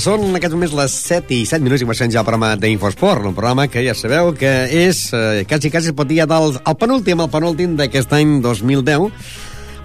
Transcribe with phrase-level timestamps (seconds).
[0.00, 3.26] Són en aquest moments les 7 i 7 minuts i comencem ja el programa d'Infosport,
[3.28, 4.48] un programa que ja sabeu que
[4.86, 9.10] és, eh, quasi, quasi pot dir del, el penúltim, el penúltim d'aquest any 2010,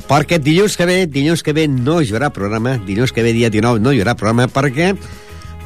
[0.08, 3.50] perquè dilluns que ve, dilluns que ve no hi haurà programa, dilluns que ve dia
[3.50, 4.94] 19 no hi haurà programa, perquè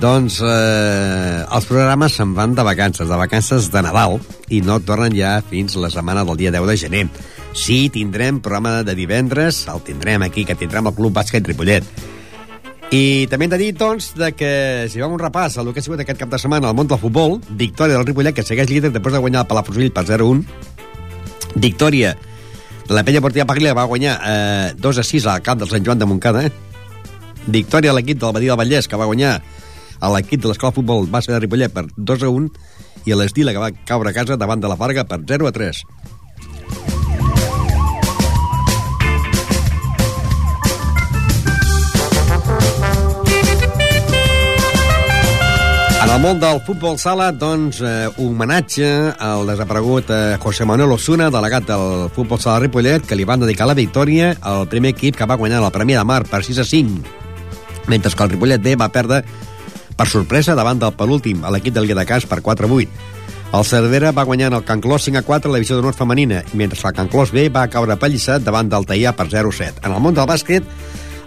[0.02, 4.18] doncs eh, els programes se'n van de vacances, de vacances de Nadal,
[4.50, 7.08] i no tornen ja fins la setmana del dia 10 de gener.
[7.54, 12.18] Sí, tindrem programa de divendres, el tindrem aquí, que tindrem el Club Bàsquet Ripollet.
[12.90, 14.50] I també hem de dir, doncs, de que
[14.90, 16.98] si vam un repàs al que ha sigut aquest cap de setmana al món del
[16.98, 20.42] futbol, victòria del Ripollet, que segueix líder després de guanyar el Palafrugell per 0-1,
[21.62, 22.16] victòria
[22.88, 25.86] de la Pella Portilla Paglia, va guanyar eh, 2 a 6 al camp del Sant
[25.86, 26.52] Joan de Montcada, eh?
[27.46, 29.36] victòria de l'equip del Badia del Vallès, que va guanyar
[30.00, 32.50] a l'equip de l'escola futbol base de Ripollet per 2 a 1,
[33.06, 35.54] i a l'Estila, que va caure a casa davant de la Farga per 0 a
[35.54, 35.86] 3.
[46.10, 48.88] En el món del futbol sala, doncs, eh, homenatge
[49.22, 53.68] al desaparegut eh, José Manuel Osuna, delegat del futbol sala Ripollet, que li van dedicar
[53.70, 56.66] la victòria al primer equip que va guanyar la Premi de Mar per 6 a
[56.66, 57.04] 5,
[57.94, 59.22] mentre que el Ripollet B va perdre
[59.96, 62.90] per sorpresa davant del penúltim, a l'equip del Guadacàs per 4 a 8.
[63.60, 66.42] El Cervera va guanyar el Can Clos 5 a 4 a la divisió d'honor femenina,
[66.54, 69.60] mentre que el Can Clos B va caure pallissat davant del Taillà per 0 a
[69.62, 69.86] 7.
[69.86, 70.66] En el món del bàsquet,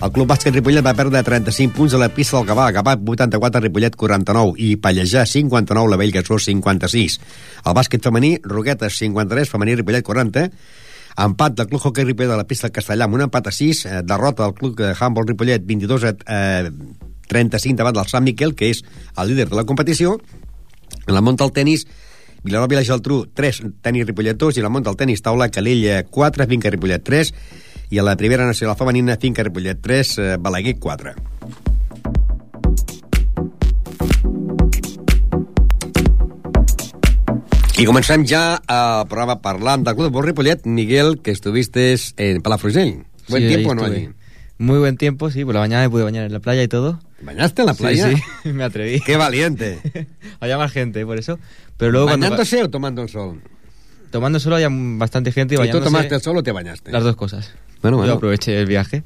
[0.03, 3.61] el Club Bàsquet Ripollet va perdre 35 punts a la pista del Gavà, Gavà 84,
[3.63, 7.19] Ripollet 49 i Pallejà 59, la Bellgasó 56.
[7.63, 10.49] El bàsquet femení, Roquetes 53, femení Ripollet 40,
[11.23, 13.85] empat del Club Hockey Ripollet a la pista del Castellà amb un empat a 6,
[13.87, 16.71] eh, derrota del Club Handball Ripollet 22 a eh,
[17.31, 18.83] 35 davant del Sant Miquel, que és
[19.17, 20.19] el líder de la competició.
[21.07, 21.87] En el món del tennis,
[22.43, 26.47] Vilanova la Geltrú 3, tenis Ripollet 2, i el món del tennis taula Calella 4,
[26.51, 27.31] Vinca Ripollet 3,
[27.93, 31.13] i a la primera nacional femenina Finca Ripollet 3, eh, Balaguer 4.
[37.79, 40.65] I comencem ja el programa parlant del Club de Ripollet.
[40.65, 43.05] Miguel, que estuviste en Palafrugell.
[43.29, 44.09] ¿Buen Sí, tiempo no allí?
[44.59, 45.45] Muy buen tiempo, sí.
[45.45, 47.01] Por la mañana me pude bañar en la playa y todo.
[47.21, 48.09] ¿Bañaste en la playa?
[48.11, 49.01] Sí, sí, me atreví.
[49.01, 49.81] ¡Qué valiente!
[50.41, 51.39] Había más gente, por eso.
[51.77, 52.25] Pero luego cuando...
[52.27, 53.43] ¿Bañándose o tomando el sol?
[54.11, 55.85] Tomando solo había bastante gente y ¿Y tú bañándose...
[55.85, 56.93] tomaste el sol o te bañaste?
[56.93, 57.53] Las dos cosas.
[57.83, 58.13] Bueno, bueno.
[58.13, 59.03] Yo aproveché el viaje.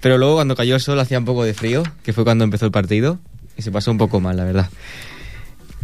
[0.00, 2.66] Pero luego cuando cayó el sol hacía un poco de frío, que fue cuando empezó
[2.66, 3.18] el partido.
[3.56, 4.68] Y se pasó un poco mal, la verdad.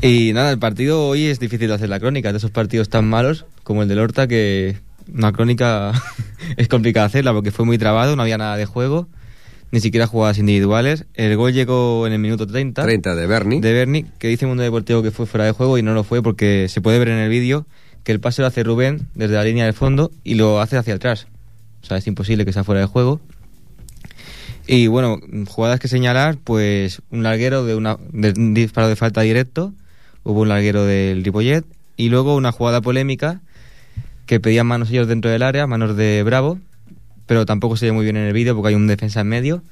[0.02, 2.32] Y nada, el partido hoy es difícil de hacer la crónica.
[2.32, 4.76] De esos partidos tan malos como el del Horta, que
[5.12, 5.92] una crónica
[6.56, 9.08] es complicada hacerla porque fue muy trabado, no había nada de juego,
[9.70, 11.06] ni siquiera jugadas individuales.
[11.14, 12.82] El gol llegó en el minuto 30.
[12.82, 13.60] 30 de Berni.
[13.60, 16.22] de Berni, que dice Mundo Deportivo que fue fuera de juego y no lo fue
[16.22, 17.66] porque se puede ver en el vídeo
[18.04, 20.94] que el pase lo hace Rubén desde la línea del fondo y lo hace hacia
[20.94, 21.28] atrás.
[21.82, 23.20] O sea, es imposible que sea fuera de juego.
[24.66, 29.22] Y bueno, jugadas que señalar, pues un larguero de, una, de un disparo de falta
[29.22, 29.72] directo,
[30.22, 31.64] hubo un larguero del Ripollet
[31.96, 33.40] y luego una jugada polémica
[34.26, 36.58] que pedían manos ellos dentro del área, manos de Bravo,
[37.26, 39.62] pero tampoco se ve muy bien en el vídeo porque hay un defensa en medio,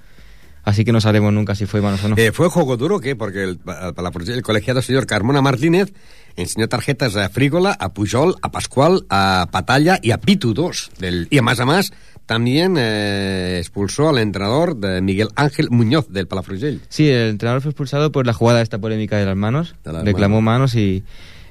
[0.64, 2.16] así que no sabremos nunca si fue manos o no.
[2.16, 3.16] Eh, ¿Fue juego duro qué?
[3.16, 5.92] Porque el, el, el colegiado señor Carmona Martínez
[6.36, 10.92] enseñó tarjetas a Frígola, a Pujol, a Pascual, a Patalla y a Pitu 2.
[10.98, 11.92] Del, y más a más
[12.30, 16.80] también eh, expulsó al entrenador de Miguel Ángel Muñoz del Palafrugell.
[16.88, 19.74] Sí, el entrenador fue expulsado por la jugada esta polémica de las manos.
[19.82, 20.76] De las reclamó manos.
[20.76, 21.02] y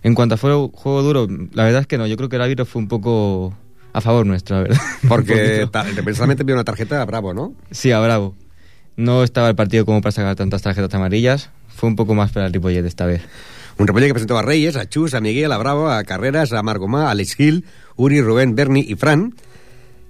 [0.03, 2.07] en cuanto a juego, juego duro, la verdad es que no.
[2.07, 3.53] Yo creo que el árbitro fue un poco
[3.91, 4.81] a favor nuestro, la verdad.
[5.09, 5.67] Porque
[6.01, 7.53] precisamente vio una tarjeta a Bravo, ¿no?
[7.71, 8.35] sí, a Bravo.
[8.99, 11.51] No estaba el partido como para sacar tantas tarjetas amarillas.
[11.69, 13.21] Fue un poco más para el Ripollet esta vez.
[13.77, 16.61] Un Ripollet que presentó a Reyes, a Chus, a Miguel, a Bravo, a Carreras, a
[16.63, 17.63] Margomà, a Alex Gil,
[17.95, 19.35] Uri, Rubén, Berni y Fran.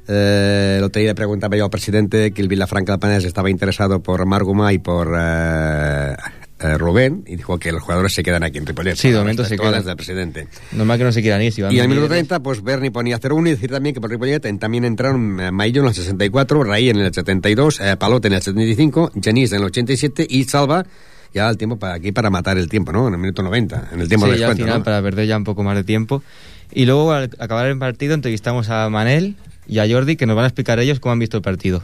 [0.07, 4.01] Eh, el otro día preguntaba yo al presidente que el Vilafranca del Penés estaba interesado
[4.01, 6.15] por Margomà y por eh,
[6.59, 8.95] eh, Rubén y dijo que los jugadores se quedan aquí en Ripollet.
[8.95, 9.83] Sí, de momento se quedan.
[9.85, 10.47] del presidente.
[10.73, 11.53] Normal que no se quieran ir.
[11.53, 11.97] Si van Y en el líderes.
[12.09, 15.39] minuto 30, pues Berni ponía 0-1 y decir también que por Ripollet en- también entraron
[15.39, 19.51] eh, Maillo en el 64, Raí en el 72, eh, Palote en el 75, Genís
[19.51, 20.85] en el 87 y Salva
[21.33, 23.07] ya el tiempo para aquí para matar el tiempo, ¿no?
[23.07, 24.83] En el minuto 90, en el tiempo sí, de ya al final ¿no?
[24.83, 26.23] para perder ya un poco más de tiempo.
[26.71, 29.35] Y luego al acabar el partido entrevistamos a Manel
[29.67, 31.83] y a Jordi que nos van a explicar ellos cómo han visto el partido.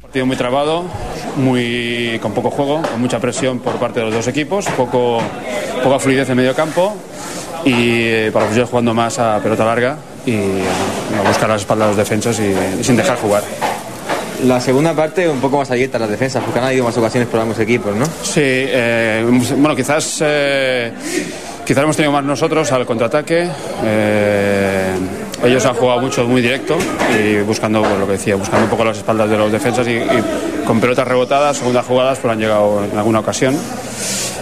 [0.00, 0.90] Partido muy trabado,
[1.38, 5.20] muy con poco juego, con mucha presión por parte de los dos equipos, poco,
[5.82, 6.94] poca fluidez en medio campo
[7.64, 9.96] y eh, para los jugando más a pelota larga
[10.26, 13.42] y a buscar las espaldas a los defensas y, y sin dejar jugar.
[14.44, 17.40] La segunda parte un poco más abierta las defensas, porque han habido más ocasiones por
[17.40, 18.04] ambos equipos, ¿no?
[18.22, 19.24] Sí, eh,
[19.56, 20.92] bueno, quizás, eh,
[21.66, 23.48] quizás hemos tenido más nosotros al contraataque.
[23.84, 24.67] eh,
[25.44, 26.76] ellos han jugado mucho muy directo
[27.18, 29.92] y buscando pues, lo que decía, buscando un poco las espaldas de los defensas y,
[29.92, 33.56] y con pelotas rebotadas, segundas jugadas, pues han llegado en alguna ocasión.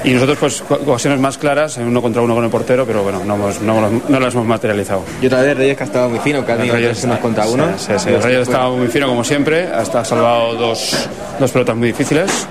[0.04, 3.22] Y nosotros, pues, ocasiones más claras, en uno contra uno con el portero, pero bueno,
[3.25, 5.02] no, hemos- no, no las hemos materializado.
[5.20, 7.46] Y otra vez Reyes que ha estado muy fino, que ha tenido tres unos contra
[7.46, 7.66] uno.
[7.76, 8.10] Sí, sí, sí.
[8.16, 11.08] Reyes estaba muy fino como siempre, hasta ha salvado dos,
[11.40, 12.46] dos pelotas muy difíciles.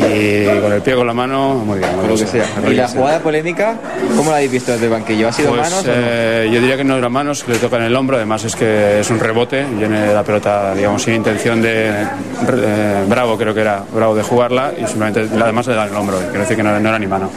[0.00, 1.90] Y con el pie con la mano, muy bien.
[1.96, 2.44] muy lo que sea.
[2.68, 3.74] Y la jugada polémica,
[4.16, 5.28] ¿cómo la habéis visto desde el banquillo?
[5.28, 5.92] ¿Ha sido Pues, manos o no?
[5.94, 9.00] eh, yo diría que no era manos, le toca en el hombro, además es que
[9.00, 13.82] es un rebote, viene la pelota, digamos, sin intención de eh, Bravo, creo que era
[13.92, 16.76] Bravo de jugarla, y simplemente además le da en el hombro, quiero decir que no
[16.76, 17.30] era ni mano.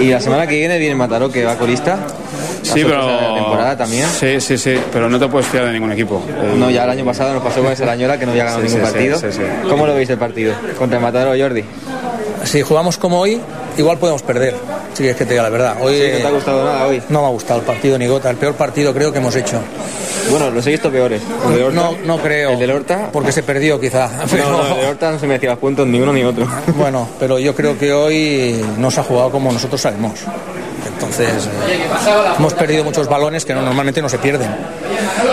[0.00, 1.98] Y la semana que viene viene Mataró, que va colista.
[2.68, 3.06] La Sí, pero.
[3.06, 4.06] de la temporada también.
[4.08, 6.22] Sí, sí, sí, pero no te puedes fiar de ningún equipo.
[6.56, 8.68] No, ya el año pasado nos pasó con esa Arañola que no había ganado Sí,
[8.68, 9.18] ningún sí, partido.
[9.18, 9.42] sí, sí.
[9.68, 10.54] ¿Cómo lo veis el partido?
[10.78, 11.64] Contra el Mataró, Jordi.
[12.44, 13.40] Si jugamos como hoy,
[13.76, 14.54] igual podemos perder.
[14.94, 15.76] Si quieres que te diga la verdad.
[15.80, 17.02] Hoy Sí, no te ha gustado nada hoy.
[17.08, 18.30] no me ha gustado el partido ni gota.
[18.30, 19.60] El peor partido creo que hemos hecho.
[20.30, 21.22] Bueno, los he visto peores.
[21.46, 22.50] El del Horta- No, no creo.
[22.50, 23.08] El del Horta.
[23.12, 24.10] Porque se perdió quizá.
[24.30, 26.46] Pero- No, no, el del Horta no se merecía los puntos ni uno ni otro.
[26.76, 30.12] Bueno, pero yo creo que hoy no se ha jugado como nosotros sabemos.
[30.88, 31.28] Entonces,
[31.68, 31.86] eh,
[32.38, 34.48] hemos perdido muchos balones que no- normalmente no se pierden.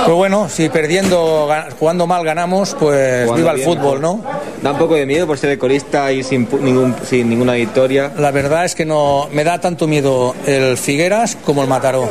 [0.03, 4.01] Pero bueno, si perdiendo, ga- jugando mal ganamos, pues Jugando viva el bien, fútbol.
[4.01, 4.21] ¿no?
[4.61, 8.11] Da un poco de miedo por ser el colista y sin, ningún, sin ninguna victoria.
[8.17, 12.09] La verdad es que no me da tanto miedo el Figueras como el Mataró.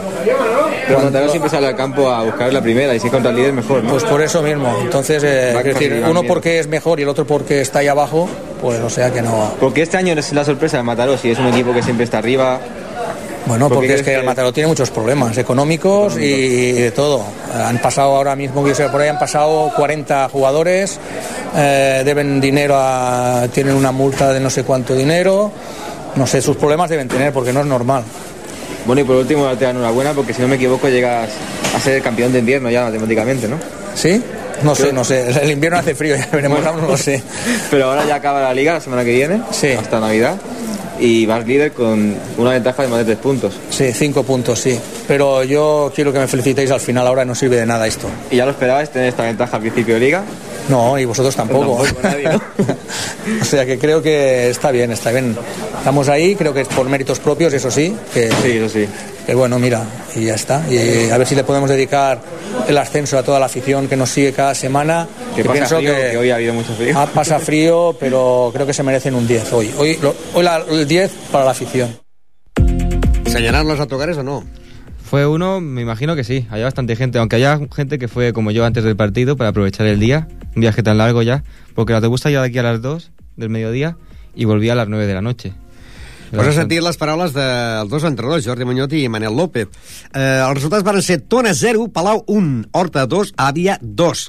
[0.87, 3.37] Pero Mataró siempre sale al campo a buscar la primera y si es contra el
[3.37, 3.90] líder mejor, ¿no?
[3.90, 4.69] Pues por eso mismo.
[4.82, 6.25] Entonces, eh, es decir, uno miedo.
[6.35, 8.29] porque es mejor y el otro porque está ahí abajo,
[8.61, 9.52] pues o sea que no.
[9.61, 12.19] Porque este año es la sorpresa de Mataró, si es un equipo que siempre está
[12.19, 12.61] arriba.
[13.46, 17.23] Bueno, ¿Por qué porque es que el Mataró tiene muchos problemas económicos y de todo.
[17.55, 20.99] Han pasado ahora mismo, que yo sé, por ahí han pasado 40 jugadores,
[21.55, 23.46] eh, deben dinero a.
[23.52, 25.52] tienen una multa de no sé cuánto dinero.
[26.17, 28.02] No sé, sus problemas deben tener porque no es normal.
[28.87, 31.29] Bueno, y por último, te dan enhorabuena porque si no me equivoco llegas
[31.76, 33.56] a ser campeón de invierno ya matemáticamente, ¿no?
[33.94, 34.23] ¿Sí?
[34.62, 35.29] No sé, no sé.
[35.43, 37.23] El invierno hace frío, ya veremos, no lo sé.
[37.70, 39.73] Pero ahora ya acaba la liga la semana que viene, Sí.
[39.73, 40.37] hasta Navidad,
[41.05, 43.53] y vas líder con una ventaja de más de tres puntos.
[43.69, 44.81] Sí, cinco puntos, sí.
[45.06, 48.09] Pero yo quiero que me felicitéis al final, ahora no sirve de nada esto.
[48.31, 50.25] ¿Y ya lo esperabais tener esta ventaja al principio de liga?
[50.71, 51.85] No, y vosotros tampoco.
[51.85, 52.41] Tampoco, nadie, ¿no?
[53.43, 55.37] o sea que creo que está bien, está bien.
[55.77, 58.89] Estamos ahí, creo que es por méritos propios, eso sí, que, Sí, eso sí.
[59.26, 59.82] Que bueno, mira,
[60.15, 60.62] y ya está.
[60.71, 62.21] Y a ver si le podemos dedicar
[62.69, 65.06] el ascenso a toda la afición que nos sigue cada semana.
[65.35, 66.94] Que que pasa pienso frío, que- que hoy ha habido mucho frío.
[66.99, 69.71] Ah, pasa frío, pero creo que se merecen un 10 hoy.
[69.79, 71.97] Hoy, lo- hoy la- el 10 para la afición.
[73.25, 74.44] ¿Enseñarán los autocares o no?
[75.03, 76.47] Fue uno, me imagino que sí.
[76.50, 79.87] Había bastante gente, aunque haya gente que fue como yo antes del partido para aprovechar
[79.87, 80.29] el día.
[80.56, 81.44] Un viaje tan largo ya.
[81.75, 83.97] Porque el autobús salía de aquí a las 2 del mediodía
[84.35, 85.53] y volvía a las 9 de la noche.
[86.35, 89.69] Pues has sentit les paraules dels dos entrenadors, Jordi Muñoz i Manel López.
[90.11, 94.23] Eh, els resultats van ser Tona 0, Palau 1, Horta 2, Àvia 2,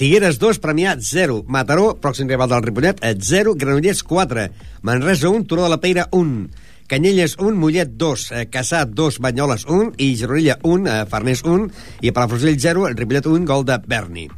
[0.00, 4.46] Figueres 2, Premià 0, Mataró, pròxim rival del Ripollet, eh, 0, Granollers 4,
[4.80, 6.48] Manresa 1, Turó de la Peira 1,
[6.88, 11.68] Canyelles 1, Mollet 2, eh, Caçà 2, Banyoles 1 i Gironella 1, eh, Farners 1
[12.00, 14.30] i Palafrugell 0, el Ripollet 1, gol de Berni.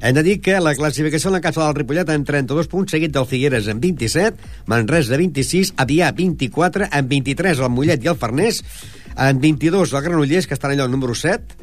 [0.00, 3.14] Hem de dir que la classificació en la casa del Ripollet en 32 punts, seguit
[3.14, 4.36] del Figueres en 27,
[4.68, 8.60] Manresa 26, Avià 24, en 23 el Mollet i el Farners,
[9.16, 11.56] en 22 el Granollers, que estan allò al número 7,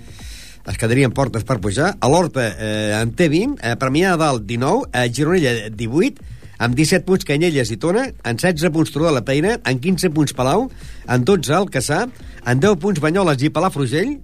[0.65, 4.47] es quedarien portes per pujar, a l'Horta eh, en té 20, eh, Premià de Dalt
[4.49, 6.29] 19, a Gironella 18,
[6.63, 10.09] amb 17 punts Canyelles i Tona, en 16 punts Turó de la Peira, en 15
[10.15, 10.69] punts Palau,
[11.05, 12.05] en 12 el Caçà,
[12.47, 14.15] en 10 punts Banyoles i Palafrugell,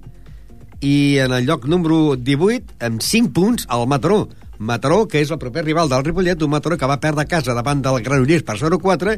[0.81, 4.27] i en el lloc número 18, amb 5 punts, el Mataró.
[4.59, 7.81] Mataró, que és el proper rival del Ripollet, un Mataró que va perdre casa davant
[7.83, 9.15] del Granollers per 0-4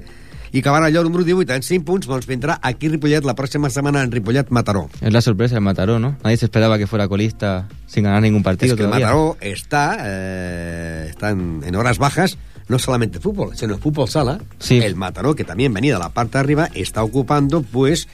[0.52, 3.34] i que va el lloc número 18 en 5 punts, doncs vindrà aquí Ripollet la
[3.38, 4.90] pròxima setmana en Ripollet-Mataró.
[5.02, 6.18] Es la sorpresa del Mataró, ¿no?
[6.24, 9.08] Nadie se esperaba que fuera colista sin ganar ningún partido Es que el todavía.
[9.08, 12.38] Mataró está, eh, está en, en horas bajas,
[12.68, 14.40] no solamente fútbol, sino fútbol sala.
[14.60, 14.78] Sí.
[14.78, 18.08] El Mataró, que también venía de la parte de arriba, está ocupando pues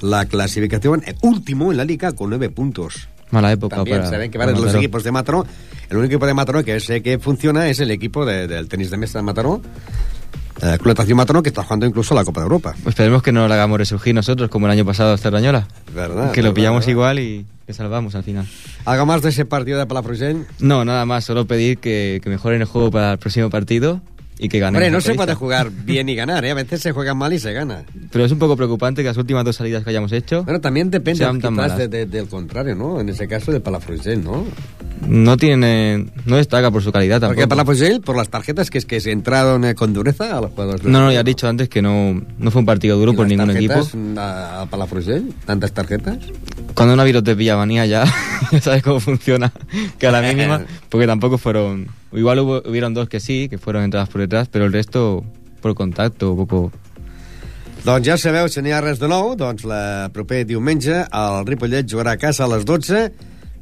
[0.00, 3.08] la clasificación último en la liga con 9 puntos.
[3.30, 5.46] Mala época También para, saben que van los equipos de Mataró.
[5.88, 8.90] El único equipo de Mataró que sé que funciona es el equipo de- del tenis
[8.90, 9.60] de mesa de Mataró,
[10.62, 12.74] eh, Club Natación Mataró, que está jugando incluso la Copa de Europa.
[12.86, 15.66] Esperemos que no lo hagamos resurgir nosotros como el año pasado a Cerdañola.
[15.94, 16.90] Verdad, que lo verdad, pillamos verdad.
[16.90, 18.46] igual y le salvamos al final.
[18.84, 20.44] ¿Algo más de ese partido de Palafrugell?
[20.58, 24.00] No, nada más, solo pedir que, que mejoren el juego para el próximo partido
[24.40, 24.76] y que ganen.
[24.76, 26.50] Hombre, no se puede jugar bien y ganar, ¿eh?
[26.50, 27.84] A veces se juega mal y se gana.
[28.10, 30.90] Pero es un poco preocupante que las últimas dos salidas que hayamos hecho Bueno, también
[30.90, 31.18] depende
[31.78, 33.00] de- de- del contrario, ¿no?
[33.00, 34.44] En ese caso de Palafrugell, ¿no?
[35.06, 37.36] No tiene no destaca por su calidad tampoco.
[37.40, 40.40] Porque para Palafrugell, por las tarjetas, que es que se entraron eh, con dureza a
[40.40, 40.84] los jugadores.
[40.84, 43.26] No, no, ya he dicho antes que no, no fue un partido duro ¿Y por
[43.26, 43.74] ningún equipo.
[43.74, 45.32] tarjetas a- a Palafrugell?
[45.46, 46.18] ¿Tantas tarjetas?
[46.74, 48.04] Cuando una virus te pilla manía ya,
[48.52, 49.52] ya sabes cómo funciona,
[49.98, 51.88] que a la mínima, porque tampoco fueron...
[52.12, 55.24] Igual hubo, hubieron dos que sí, que fueron entradas por detrás, pero el resto
[55.60, 56.72] por contacto, poco...
[57.84, 61.46] Doncs ja sabeu, si no hi ha res de nou, doncs la proper diumenge el
[61.48, 63.06] Ripollet jugarà a casa a les 12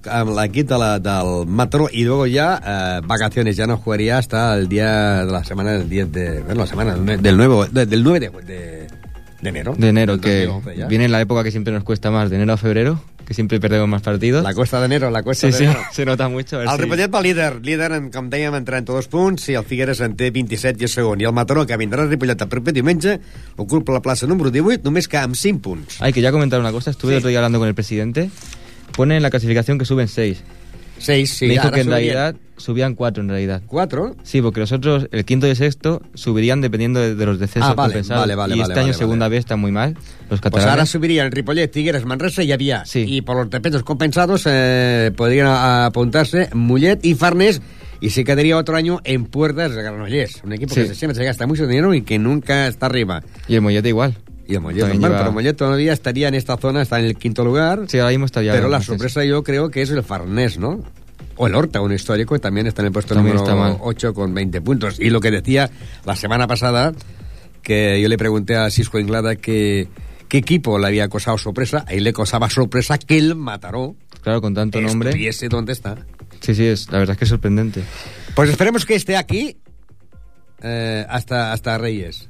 [0.06, 4.54] amb l'equip de la, del Mataró y luego ya eh, vacaciones, ya no jugaría hasta
[4.56, 6.40] el día de la semana del 10 de...
[6.42, 8.86] Bueno, la semana del, nue- del, nuevo, de- del 9 de, de,
[9.42, 9.74] de enero.
[9.76, 10.86] De enero, que 2011 ya.
[10.86, 13.86] viene la época que siempre nos cuesta más, de enero a febrero, que siempre perdemos
[13.88, 14.42] más partidos.
[14.42, 15.80] La cuesta de enero, la cuesta Sí, de sí, enero.
[15.92, 16.62] se nota mucho.
[16.62, 20.00] El si- Ripollet va líder, líder, en, com dèiem, en 32 punts, i el Figueres
[20.00, 21.20] en té 27 i és segon.
[21.20, 23.18] I el Mataró, que vindrà al Ripollet el proper diumenge,
[23.56, 26.00] ocupa la plaça número 18, només que amb 5 punts.
[26.00, 27.14] Hay que ya comentar una cosa, estuve Sí.
[27.16, 28.30] el otro día hablando con el presidente,
[28.98, 30.42] pone en la clasificación que suben seis.
[31.00, 33.62] 6, sí, Me dijo que en realidad subían cuatro en realidad.
[33.68, 34.16] 4.
[34.24, 37.70] Sí, porque los otros, el quinto y el sexto, subirían dependiendo de, de los descensos
[37.70, 38.22] Ah, vale, compensados.
[38.22, 39.36] vale, vale, y vale, este año vale, segunda vale.
[39.36, 39.94] vez está muy mal,
[40.28, 40.90] los Pues ahora catalanes.
[40.90, 42.84] subirían Ripollet, Figueres, Manresa y Avià.
[42.84, 43.04] Sí.
[43.06, 47.62] Y por los defensas compensados eh, podrían apuntarse Mullet y Farnes
[48.00, 50.42] y se quedaría otro año en puertas de Granollers.
[50.42, 50.80] Un equipo Sí.
[50.82, 53.22] que siempre se gasta mucho dinero y que nunca está arriba.
[53.46, 54.16] Y el Mollete igual.
[54.48, 57.44] Y el Mollet, lleva- pero Mollet todavía estaría en esta zona, está en el quinto
[57.44, 57.82] lugar.
[57.86, 58.52] Sí, ahora mismo estaría...
[58.52, 60.82] Pero la sorpresa yo creo que es el Farnés, ¿no?
[61.36, 63.76] O el Horta, un histórico, que también está en el puesto También número está mal.
[63.80, 64.98] 8 con 20 puntos.
[64.98, 65.70] Y lo que decía
[66.04, 66.92] la semana pasada,
[67.62, 69.88] que yo le pregunté a Cisco Inglada que
[70.28, 74.54] qué equipo le había causado sorpresa, ahí le causaba sorpresa que el Mataró Claro, con
[74.54, 75.10] tanto nombre.
[75.10, 75.96] estuviese donde está.
[76.40, 77.82] Sí, sí, es, la verdad es que es sorprendente.
[78.34, 79.56] Pues esperemos que esté aquí
[80.62, 82.28] eh, hasta, hasta Reyes.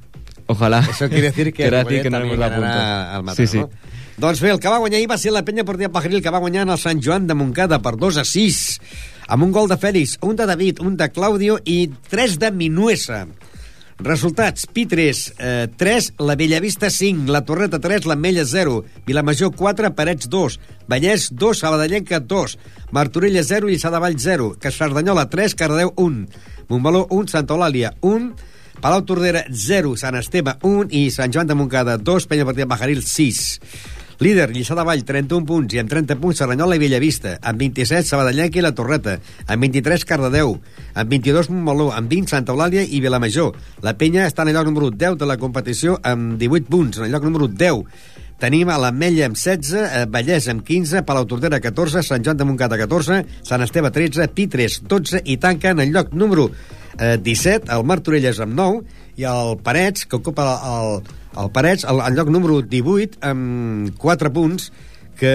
[0.49, 0.79] Ojalá.
[0.89, 3.59] Eso quiere decir que, Quiere decir que no hemos al Mataró, Sí, sí.
[3.59, 3.69] no?
[4.17, 6.41] Doncs bé, el que va guanyar ahir va ser la penya portilla Pajaril, que va
[6.41, 8.57] guanyar en el Sant Joan de Montcada per 2 a 6,
[9.29, 11.77] amb un gol de Fèlix, un de David, un de Claudio i
[12.09, 13.27] 3 de Minuesa.
[13.99, 20.27] Resultats, Pitres eh, 3, la Bellavista 5, la Torreta 3, l'Ametlla 0, Vilamajor 4, Parets
[20.33, 22.57] 2, Vallès 2, Sabadellenca 2,
[22.91, 26.25] Martorella 0, Lliçà de Vall 0, que Cerdanyola 3, Cardeu 1,
[26.69, 28.31] Montmeló 1, Santa Eulàlia 1,
[28.79, 33.01] Palau Tordera 0, Sant Esteve 1 i Sant Joan de Montcada 2, Penya Partida Bajaril
[33.03, 33.39] 6.
[34.23, 38.07] Líder, Lliçà de Vall, 31 punts, i amb 30 punts Cerdanyola i Bellavista, amb 27
[38.07, 39.17] Sabadellenca i la Torreta,
[39.47, 40.55] amb 23 Cardedeu,
[40.95, 43.59] amb 22 Montmeló, amb 20 Santa Eulàlia i Vilamajor.
[43.83, 47.09] La penya està en el lloc número 10 de la competició amb 18 punts, en
[47.09, 47.83] el lloc número 10.
[48.39, 52.47] Tenim a l'Ametlla amb 16, eh, Vallès amb 15, Palau Tordera 14, Sant Joan de
[52.47, 56.47] Montcada 14, Sant Esteve 13, Pitres 12 i tanca en el lloc número
[56.97, 61.01] eh, 17, el Martorelles amb 9 i el Parets, que ocupa el,
[61.37, 64.71] el Parets, el, el lloc número 18 amb 4 punts
[65.19, 65.31] que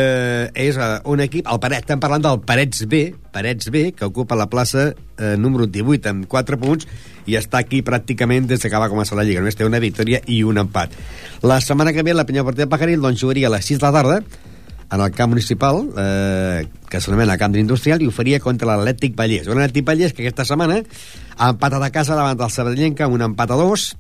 [0.57, 3.03] és eh, un equip, el Parets, estem parlant del Parets B,
[3.35, 6.89] Parets B, que ocupa la plaça eh, número 18 amb 4 punts
[7.29, 9.45] i està aquí pràcticament des que va començar la Lliga.
[9.45, 10.97] Només té una victòria i un empat.
[11.45, 13.93] La setmana que ve la Penya Partida Pajaril doncs, jugaria a les 6 de la
[13.93, 14.19] tarda
[14.91, 19.49] en el camp municipal, eh, que s'anomena Camp d'Industrial, i ho faria contra l'Atlètic Vallès.
[19.49, 20.81] Un Atlètic Vallès que aquesta setmana
[21.37, 23.93] ha empatat a casa davant del Sabadellenca amb un empat a dos,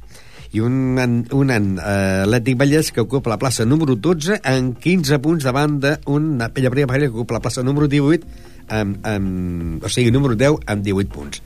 [0.54, 0.94] i un,
[1.34, 6.36] un uh, Atlètic Vallès que ocupa la plaça número 12 amb 15 punts davant d'un
[6.54, 10.62] Pella Prima Pajaril que ocupa la plaça número 18 amb, amb, o sigui, número 10
[10.70, 11.42] amb 18 punts.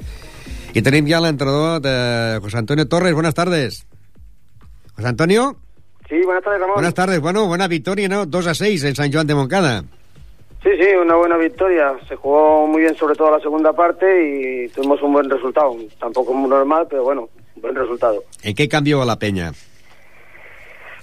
[0.75, 3.15] Y tenim ya al entrenador de José Antonio Torres.
[3.15, 3.87] Buenas tardes.
[4.95, 5.57] José Antonio.
[6.09, 6.75] Sí, buenas tardes, Ramón.
[6.77, 7.21] Buenas tardes.
[7.21, 8.25] Bueno, buena victoria, ¿no?
[8.25, 9.85] 2 a 6 en San Juan de Moncada.
[10.63, 11.97] Sí, sí, una buena victoria.
[12.09, 15.77] Se jugó muy bien, sobre todo la segunda parte, y tuvimos un buen resultado.
[16.01, 18.25] Tampoco muy normal, pero bueno, buen resultado.
[18.43, 19.53] ¿En qué cambió la peña?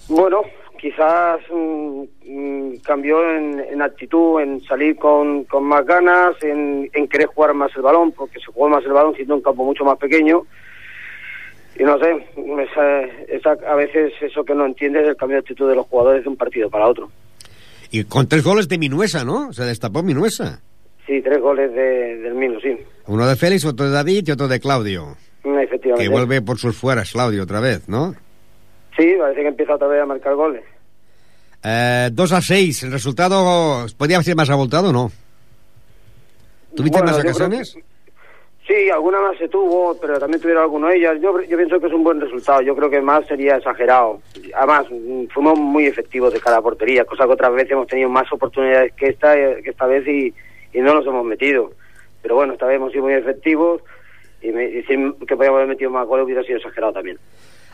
[0.09, 0.41] Bueno,
[0.79, 7.07] quizás mm, mm, cambió en, en actitud, en salir con, con más ganas, en, en
[7.07, 9.85] querer jugar más el balón, porque se jugó más el balón siendo un campo mucho
[9.85, 10.45] más pequeño.
[11.77, 12.25] Y no sé,
[12.63, 15.86] esa, esa- a veces eso que no entiendes es el cambio de actitud de los
[15.88, 17.10] jugadores de un partido para otro.
[17.91, 19.51] Y con tres goles de Minuesa, ¿no?
[19.53, 20.62] Se destapó Minuesa.
[21.05, 22.75] Sí, tres goles de- del Mino, sí,
[23.08, 25.15] Uno de Félix, otro de David y otro de Claudio.
[25.44, 26.03] efectivamente.
[26.03, 28.15] Que vuelve por sus fueras, Claudio, otra vez, ¿no?
[28.98, 30.63] Sí, parece que empieza otra vez a marcar goles.
[31.63, 32.84] Eh, 2 a 6.
[32.84, 35.12] ¿El resultado podría ser más abultado o no?
[36.75, 37.77] ¿Tuviste Bueno, más creo ocasiones?
[38.67, 41.17] Sí, alguna más se tuvo, pero también tuvieron alguno de ellas.
[41.22, 42.62] Yo, pienso que es un buen resultado.
[42.62, 44.22] Yo creo que más sería exagerado.
[44.55, 48.31] Además, mm, fuimos muy efectivos de cada portería, cosa que otras veces hemos tenido más
[48.31, 50.34] oportunidades que esta, eh, que esta vez y,
[50.74, 51.72] y no nos hemos metido.
[52.24, 53.84] Pero bueno, esta vez hemos sido muy efectivos
[54.41, 57.19] y, me, decir que podíamos haber metido más goles hubiera sido exagerado también.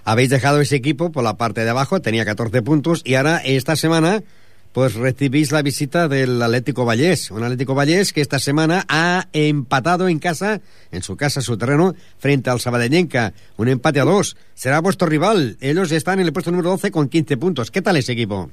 [0.03, 3.77] Habéis dejado ese equipo por la parte de abajo, tenía 14 puntos y ahora esta
[3.77, 4.23] semana
[4.73, 7.31] pues recibís la visita del Atlético Vallés.
[7.31, 10.61] Un Atlético Vallés que esta semana ha empatado en casa,
[10.91, 13.33] en su casa, su terreno, frente al Sabadellenca.
[13.57, 14.37] Un empate a dos.
[14.53, 15.57] Será vuestro rival.
[15.59, 17.71] Ellos están en el puesto número 12 con 15 puntos.
[17.71, 18.49] ¿Qué tal ese equipo?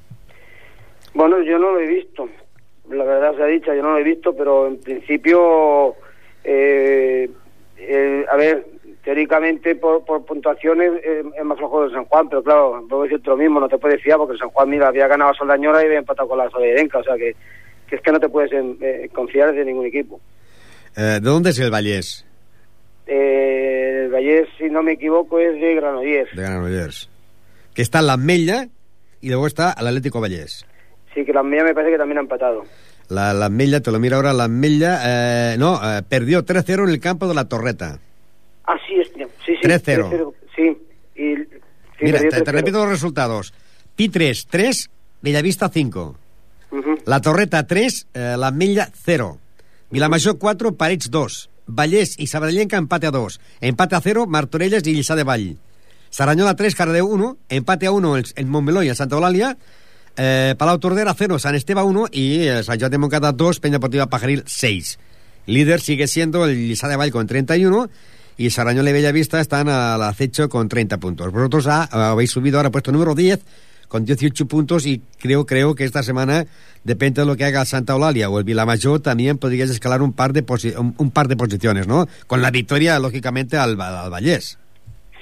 [1.13, 2.27] Bueno, yo no lo he visto.
[2.89, 5.95] La verdad se ha dicho, yo no lo he visto, pero en principio,
[6.43, 7.29] eh,
[7.77, 8.65] eh, a ver,
[9.03, 13.29] teóricamente por, por puntuaciones eh, es más flojo de San Juan, pero claro, puedo decirte
[13.29, 15.85] lo mismo, no te puedes fiar porque San Juan, mira, había ganado a Soldañora y
[15.85, 17.35] había empatado con la Soledenca, o sea que,
[17.87, 20.19] que es que no te puedes eh, confiar de ningún equipo.
[20.95, 22.25] Eh, ¿De dónde es el Vallés?
[23.07, 26.35] Eh, el Vallés, si no me equivoco, es de Granollers.
[26.35, 27.09] De Granollers.
[27.73, 28.67] Que está en la Mella
[29.21, 30.65] y luego está el Atlético Vallés.
[31.13, 32.63] Sí, que la Mella me parece que también ha empatado.
[33.07, 36.99] La, la Mella, te lo miro ahora, la Mella, eh, no, perdió 3-0 en el
[36.99, 37.99] campo de la Torreta.
[38.69, 39.07] Ah, sí, es,
[39.45, 39.67] sí, sí.
[39.67, 40.33] 3-0.
[40.55, 40.77] Sí.
[41.15, 41.45] Y, sí,
[42.01, 42.51] Mira, te, te 3-0.
[42.51, 43.51] repito los resultados.
[43.95, 44.89] Pi 3, 3,
[45.23, 46.15] Bellavista 5.
[46.71, 46.97] Ujú.
[47.05, 49.39] La Torreta 3, eh, la Mella 0.
[49.89, 51.49] Vilamajor 4, Parets 2.
[51.65, 53.39] Vallès i Sabadellenca empate a 2.
[53.61, 55.57] Empate a 0, Martorelles i Lliçà de Vall.
[56.11, 57.37] Saranyola 3, Cardeu 1.
[57.49, 59.55] Empate a 1 el, el Montmeló i el Santa Eulàlia.
[60.15, 63.77] Eh, Palau Tordera 0, San Esteve 1 y eh, San Joan de Montcada 2, Peña
[63.81, 64.99] Deportiva Pajaril 6.
[65.47, 67.89] Líder sigue siendo el Lliçà de Vall con 31
[68.39, 71.31] y Sarañola y Bellavista están al acecho con 30 puntos.
[71.31, 73.39] Vosotros ah, habéis subido ahora puesto número 10
[73.89, 76.45] con 18 puntos y creo creo que esta semana
[76.83, 80.13] depende de lo que haga el Santa Eulalia o el Vilamayor también podrías escalar un
[80.13, 82.07] par de posi- un, un par de posiciones, ¿no?
[82.27, 84.57] Con la victoria lógicamente al, al Vallés.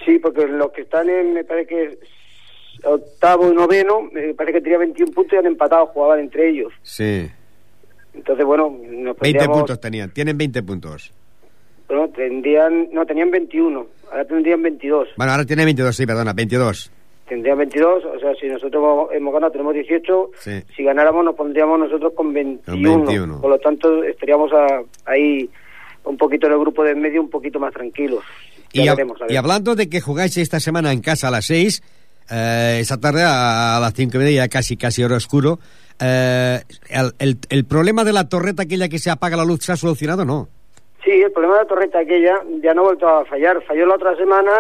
[0.05, 1.99] Sí, porque los que están en, me parece que
[2.83, 6.71] octavo y noveno, me parece que tenía 21 puntos y han empatado, jugaban entre ellos.
[6.83, 7.27] Sí.
[8.13, 11.11] Entonces, bueno, nos 20 podríamos- puntos tenían, tienen 20 puntos.
[11.87, 15.07] Bueno, tendrían, no, tenían 21, ahora tendrían 22.
[15.17, 16.91] Bueno, ahora tiene 22, sí, perdona, 22.
[17.29, 20.63] Tendrían 22, o sea, si nosotros hemos- ganado, tenemos 18, Sí.
[20.75, 23.05] si ganáramos nos pondríamos nosotros con 21.
[23.05, 23.41] 21.
[23.41, 25.49] Por lo tanto, estaríamos a- ahí
[26.05, 28.23] un poquito en el grupo de en medio, un poquito más tranquilos.
[28.73, 31.81] Ya Y, veremos, hablando de que jugáis esta semana en casa a las 6,
[32.29, 35.59] eh, esta tarde a, a las 5 y media, casi, casi hora oscuro,
[35.99, 39.71] eh, el, el- el problema de la torreta aquella que se apaga la luz se
[39.71, 40.47] ha solucionado, ¿no?
[41.07, 43.61] Sí, el problema de la torreta aquella ya no ha vuelto a fallar.
[43.63, 44.51] Falló la otra semana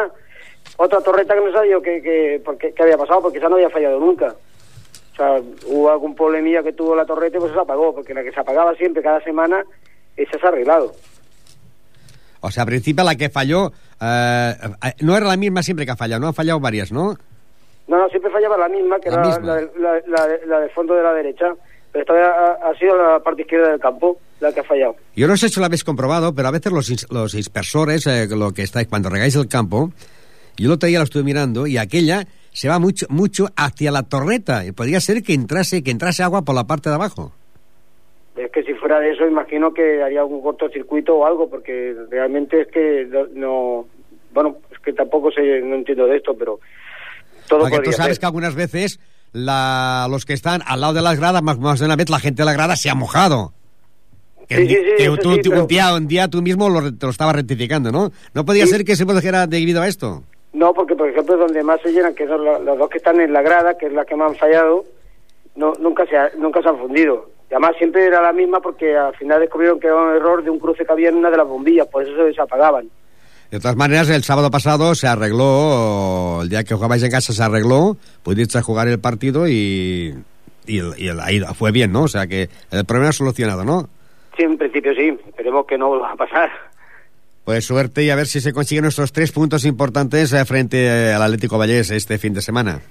[0.77, 3.55] otra torreta que no sabía que, que, por qué- qué había pasado, porque esa no
[3.55, 4.33] había fallado nunca.
[5.11, 8.23] O sea, hubo algún problemilla que tuvo la torreta y pues se apagó, porque la
[8.23, 9.65] que se apagaba siempre, cada semana,
[10.15, 10.93] esa se ha arreglado.
[12.39, 14.53] O sea, al principio la que falló eh,
[14.85, 16.27] eh, no era la misma siempre que ha fallado, ¿no?
[16.27, 17.15] Han fallado varias, ¿no?
[17.89, 19.55] No, no, siempre fallaba la misma, que La era la, misma.
[19.79, 21.53] la, la, la del fondo de la derecha.
[21.91, 24.95] Pero esta vez ha, ha sido la parte izquierda del campo la que ha fallado.
[25.15, 28.51] Yo no sé si lo habéis comprobado, pero a veces los, los dispersores, eh, lo
[28.53, 29.91] que estáis, cuando regáis el campo,
[30.57, 34.03] yo el otro día lo estuve mirando y aquella se va mucho, mucho hacia la
[34.03, 34.65] torreta.
[34.65, 37.31] Y podría ser que entrase, que entrase agua por la parte de abajo.
[38.35, 42.61] Es que si fuera de eso, imagino que haría algún cortocircuito o algo, porque realmente
[42.61, 43.85] es que no, no-
[44.33, 46.59] bueno, es que tampoco sé, no entiendo de esto, pero
[47.47, 48.19] todo Porque tú sabes ser.
[48.19, 48.99] que algunas veces
[49.33, 52.19] la, los que están al lado de las gradas, más, más de una vez la
[52.19, 53.53] gente de la grada se ha mojado.
[54.47, 56.93] Que, Sí, sí, sí, que eso tú, pero- un, día, un día tú mismo lo,
[56.93, 58.11] te lo estabas rectificando, ¿no?
[58.33, 60.23] No podía ser que se produjera debido a esto.
[60.53, 63.19] No, porque por ejemplo donde más se llenan, que son la- los dos que están
[63.19, 64.85] en la grada, que es la que más han fallado,
[65.55, 67.29] no, nunca se ha- nunca se han fundido.
[67.49, 70.49] Y además siempre era la misma porque al final descubrieron que era un error de
[70.49, 72.89] un cruce que había en una de las bombillas, por eso se, se apagaban.
[73.51, 77.41] De todas maneras, el sábado pasado se arregló, el día que jugabais en casa se
[77.43, 80.13] arregló, pudisteis jugar el partido y,
[80.65, 82.03] y, el- y ahí fue bien, ¿no?
[82.03, 83.89] O sea que el problema solucionado, ¿no?
[84.37, 86.49] Sí, en principio sí, esperemos que no vuelva a pasar.
[87.43, 91.13] Pues suerte y a ver si se consiguen nuestros tres puntos importantes eh, frente eh,
[91.13, 92.81] al Atlético Vallés este fin de semana.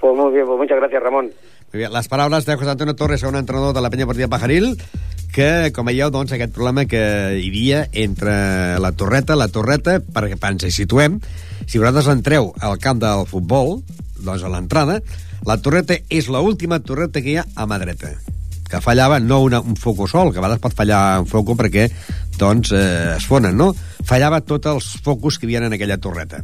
[0.00, 1.30] Pues muy bien, pues muchas gracias Ramón.
[1.72, 4.78] Muy bé, les paraules de José Antonio Torres, un entrenador de la penya partida Pajaril,
[5.34, 7.02] que, com veieu, doncs, aquest problema que
[7.36, 11.20] hi havia entre la torreta, la torreta, perquè ens hi situem,
[11.66, 13.82] si vosaltres entreu al camp del futbol,
[14.24, 15.02] doncs a l'entrada,
[15.44, 18.16] la torreta és l'última torreta que hi ha a mà dreta
[18.68, 21.88] que fallava no una, un foco sol, que a vegades pot fallar un foco perquè
[22.38, 23.72] doncs, eh, es fonen, no?
[24.06, 26.42] Fallava tots els focus que hi havia en aquella torreta.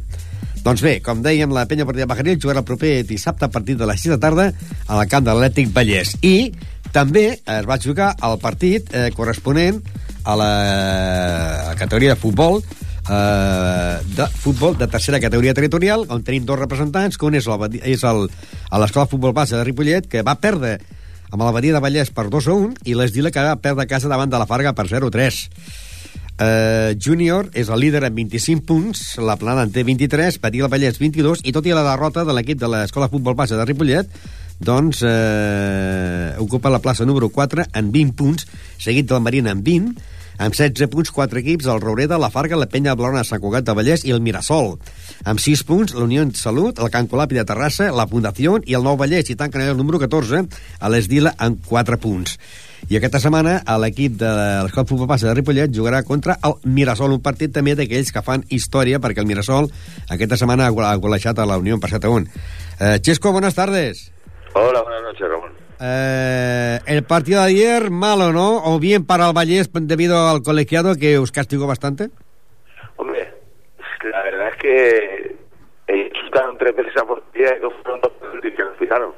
[0.65, 3.85] Doncs bé, com dèiem, la penya partida Pajaril jugarà el proper dissabte a partir de
[3.85, 4.47] les 6 de tarda
[4.87, 6.15] a la camp de l'Atlètic Vallès.
[6.25, 6.49] I
[6.95, 9.77] també es va jugar el partit eh, corresponent
[10.25, 12.63] a la, a la categoria de futbol
[13.09, 17.79] eh, de futbol de tercera categoria territorial, on tenim dos representants, que un és, el,
[17.83, 18.25] és el,
[18.69, 20.79] a l'Escola Futbol Base de Ripollet, que va perdre
[21.31, 23.89] amb la Badia de Vallès per 2 a 1 i l'Esdila que va perdre a
[23.89, 25.41] casa davant de la Farga per 0 a 3.
[26.35, 30.71] Uh, júnior és el líder amb 25 punts, la Plana en té 23, Patí del
[30.71, 34.11] Vallès 22, i tot i la derrota de l'equip de l'Escola Futbol Base de Ripollet,
[34.59, 38.47] doncs eh, ocupa la plaça número 4 en 20 punts,
[38.79, 42.67] seguit del Marina en 20, amb 16 punts, 4 equips, el Roureda, la Farga, la
[42.71, 44.75] Penya Blona, Sant Cugat de Vallès i el Mirasol.
[45.23, 48.77] Amb 6 punts, la Unió en Salut, el Can Colapi de Terrassa, la Fundació i
[48.77, 50.45] el Nou Vallès, i tanquen el número 14,
[50.79, 52.37] a l'Esdila, amb 4 punts.
[52.85, 54.29] I aquesta setmana l'equip de
[54.67, 58.45] l'Escola Futbol Passa de Ripollet jugarà contra el Mirasol, un partit també d'aquells que fan
[58.53, 59.71] història, perquè el Mirasol
[60.13, 62.43] aquesta setmana ha golejat a la Unió per 7 a 1.
[62.79, 64.11] Eh, Xesco, buenas tardes.
[64.53, 65.54] Hola, buenas noches, Ramón.
[65.79, 68.63] Eh, el partido de ayer, malo, ¿no?
[68.63, 72.09] O bien para el Vallés debido al colegiado que os castigó bastante.
[72.95, 73.33] Hombre,
[74.03, 75.35] la verdad es que
[75.87, 79.13] ellos estaban tres veces a portería y no fueron dos penaltis que nos fijaron.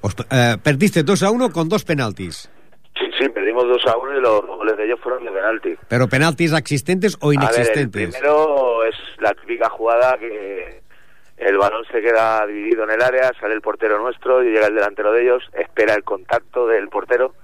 [0.00, 2.50] Os, eh, perdiste 2 a 1 con dos penaltis.
[2.96, 5.74] Sí, sí, perdimos 2 a 1 y los goles de ellos fueron de penalti.
[5.88, 8.14] ¿Pero penaltis existentes o inexistentes?
[8.14, 10.82] A ver, el primero es la típica jugada que
[11.36, 14.74] el balón se queda dividido en el área, sale el portero nuestro y llega el
[14.74, 17.34] delantero de ellos, espera el contacto del portero,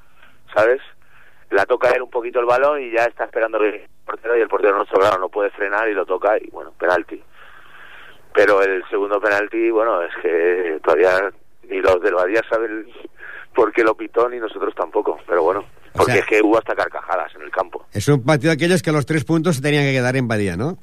[0.54, 0.80] ¿sabes?
[1.50, 4.48] La toca él un poquito el balón y ya está esperando el portero y el
[4.48, 7.22] portero nuestro, claro, no puede frenar y lo toca y bueno, penalti.
[8.34, 11.30] Pero el segundo penalti, bueno, es que todavía
[11.68, 12.86] ni los del Badía saben
[13.54, 16.74] por qué lo pitó ni nosotros tampoco, pero bueno, porque sea, es que hubo hasta
[16.74, 17.84] carcajadas en el campo.
[17.92, 20.56] Es un partido de aquellos que los tres puntos se tenían que quedar en Badía,
[20.56, 20.78] ¿no?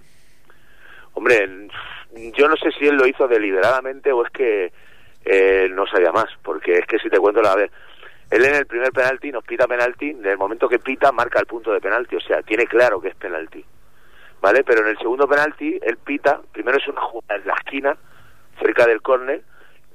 [1.14, 1.68] Hombre,
[2.16, 4.72] yo no sé si él lo hizo deliberadamente o es que
[5.26, 7.72] eh, no sabía más, porque es que si te cuento la vez,
[8.32, 11.46] él en el primer penalti nos pita penalti, en el momento que pita marca el
[11.46, 13.64] punto de penalti, o sea, tiene claro que es penalti,
[14.42, 14.64] ¿vale?
[14.64, 17.98] Pero en el segundo penalti, él pita, primero es una jugada en la esquina,
[18.60, 19.42] cerca del córner,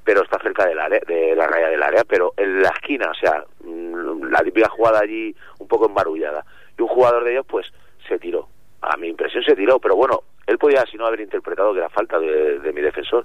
[0.04, 3.14] pero está cerca del área, de la raya del área, pero en la esquina, o
[3.14, 6.44] sea, la típica jugada allí un poco embarullada.
[6.78, 7.72] Y un jugador de ellos, pues,
[8.06, 8.48] se tiró.
[8.82, 11.88] A mi impresión se tiró, pero bueno, él podía, si no, haber interpretado que era
[11.88, 13.24] falta de, de mi defensor.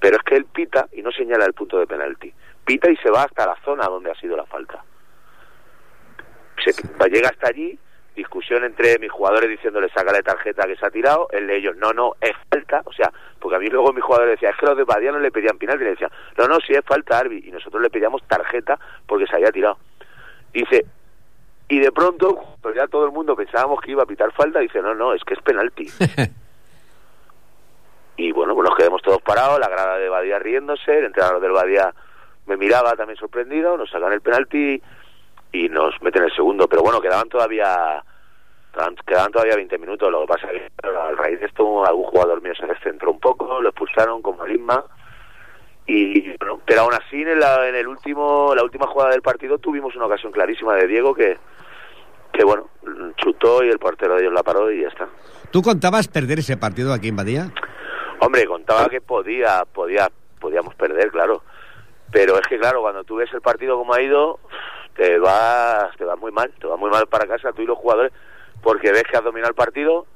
[0.00, 2.32] Pero es que él pita y no señala el punto de penalti.
[2.64, 4.84] Pita y se va hasta la zona donde ha sido la falta.
[6.64, 6.72] Se,
[7.08, 7.78] llega hasta allí,
[8.14, 11.76] discusión entre mis jugadores diciéndole saca la tarjeta que se ha tirado, el de ellos,
[11.76, 14.66] no, no, es falta, o sea, porque a mí luego mis jugadores decían, es que
[14.66, 17.18] los de Badía no le pedían penalti, y le decían, no, no, si es falta,
[17.18, 19.78] Arbi, y nosotros le pedíamos tarjeta porque se había tirado.
[20.52, 20.86] Dice,
[21.68, 24.80] y de pronto, pues ya todo el mundo pensábamos que iba a pitar falta, dice,
[24.80, 25.88] no, no, es que es penalti.
[28.16, 31.52] y bueno, pues nos quedamos todos parados, la grada de Badía riéndose, el entrenador del
[31.52, 31.92] Badía
[32.46, 34.80] me miraba también sorprendido, nos sacan el penalti
[35.52, 38.02] y nos meten el segundo, pero bueno, quedaban todavía
[39.06, 42.42] quedaban todavía 20 minutos, lo que pasa es que a raíz de esto algún jugador
[42.42, 44.84] mío se descentró un poco, lo expulsaron como Lisma
[45.86, 49.58] y bueno, pero aún así en, la, en el último la última jugada del partido
[49.58, 51.38] tuvimos una ocasión clarísima de Diego que
[52.36, 52.68] que bueno,
[53.16, 55.08] chutó y el portero de ellos la paró y ya está.
[55.50, 57.50] ¿Tú contabas perder ese partido aquí en Badía?
[58.20, 61.42] Hombre, contaba que podía, podía, podíamos perder, claro.
[62.12, 64.38] Pero es que claro, cuando tú ves el partido como ha ido,
[64.94, 67.78] te vas, te va muy mal, te va muy mal para casa tú y los
[67.78, 68.12] jugadores,
[68.62, 70.06] porque ves que has dominado el partido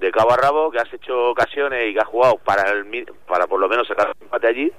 [0.00, 3.46] de cabo a rabo, que has hecho ocasiones y que has jugado para el, para
[3.46, 4.72] por lo menos sacar el empate allí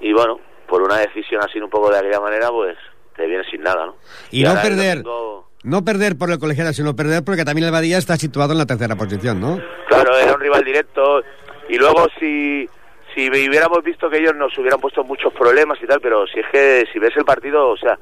[0.00, 2.76] y bueno, por una decisión así un poco de aquella manera, pues
[3.16, 3.96] te vienes sin nada, ¿no?
[4.30, 5.48] Y, y no perder, domingo...
[5.64, 8.66] no perder por el colegiado, sino perder porque también el Badía está situado en la
[8.66, 9.58] tercera posición, ¿no?
[9.88, 11.22] Claro, era un rival directo
[11.68, 12.68] y luego si
[13.14, 16.46] si hubiéramos visto que ellos nos hubieran puesto muchos problemas y tal, pero si es
[16.52, 17.98] que si ves el partido, o sea,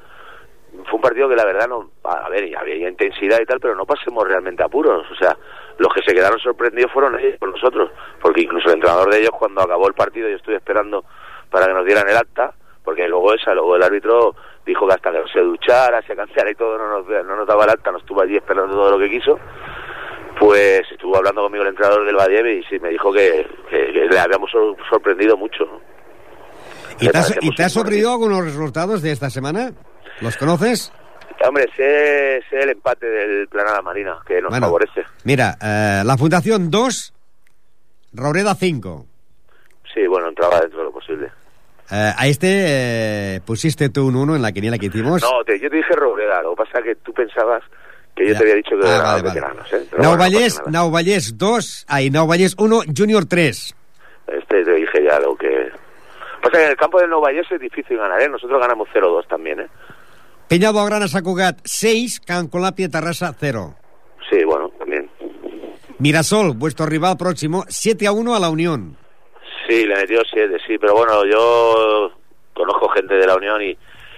[0.85, 3.85] fue un partido que la verdad no, a ver, había intensidad y tal, pero no
[3.85, 5.35] pasemos realmente apuros, o sea,
[5.79, 7.89] los que se quedaron sorprendidos fueron ellos por nosotros,
[8.21, 11.03] porque incluso el entrenador de ellos cuando acabó el partido yo estuve esperando
[11.49, 15.11] para que nos dieran el acta, porque luego esa, luego el árbitro dijo que hasta
[15.11, 18.01] que se duchara, se cansara y todo, no nos, no nos daba el acta, nos
[18.01, 19.39] estuvo allí esperando todo lo que quiso,
[20.39, 24.05] pues estuvo hablando conmigo el entrenador del Badieve y sí, me dijo que, que, que
[24.05, 25.65] le habíamos sor sorprendido mucho.
[25.65, 25.81] ¿no?
[26.99, 29.71] ¿Y te, has, ¿Y te has sorprendido algunos resultados de esta semana?
[30.21, 30.91] ¿Los conoces?
[31.45, 35.03] Hombre, sé, sé el empate del Planada Marina, que nos bueno, favorece.
[35.23, 37.13] Mira, eh, la Fundación 2,
[38.13, 39.05] Raureda 5.
[39.93, 40.59] Sí, bueno, entraba
[41.89, 45.21] Eh, a este eh, pusiste tú un 1 en la quiniela que hicimos.
[45.21, 47.63] No, te, yo te dije Raureda, lo que pasa que tú pensabas
[48.15, 48.39] que yo ya.
[48.39, 49.71] te había dicho que ah, vale, veteranos.
[49.71, 49.83] Vale.
[49.83, 49.87] ¿eh?
[49.97, 53.75] Nauvallés, bueno, no Nauvallés 2, ahí Nauvallés 1, Junior 3.
[54.27, 55.71] Este te dije ya lo que...
[56.41, 58.27] Pasa que en el campo del Nauvallés es difícil ganar, ¿eh?
[58.27, 59.67] Nosotros ganamos 0-2 también, ¿eh?
[60.49, 63.75] Peñado Grana Sacugat 6, Can Colapia Tarrasa 0.
[64.29, 65.09] Sí, bueno, también.
[65.99, 68.97] Mirasol, vuestro rival próximo, 7 a 1 a la Unión.
[69.67, 72.11] Sí, le metió 7, sí, pero bueno, yo
[72.53, 73.77] conozco gente de la Unión y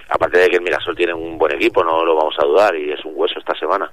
[0.10, 2.92] aparte de que el Mirasol tiene un buen equipo, no lo vamos a dudar y
[2.92, 3.90] es un hueso esta semana.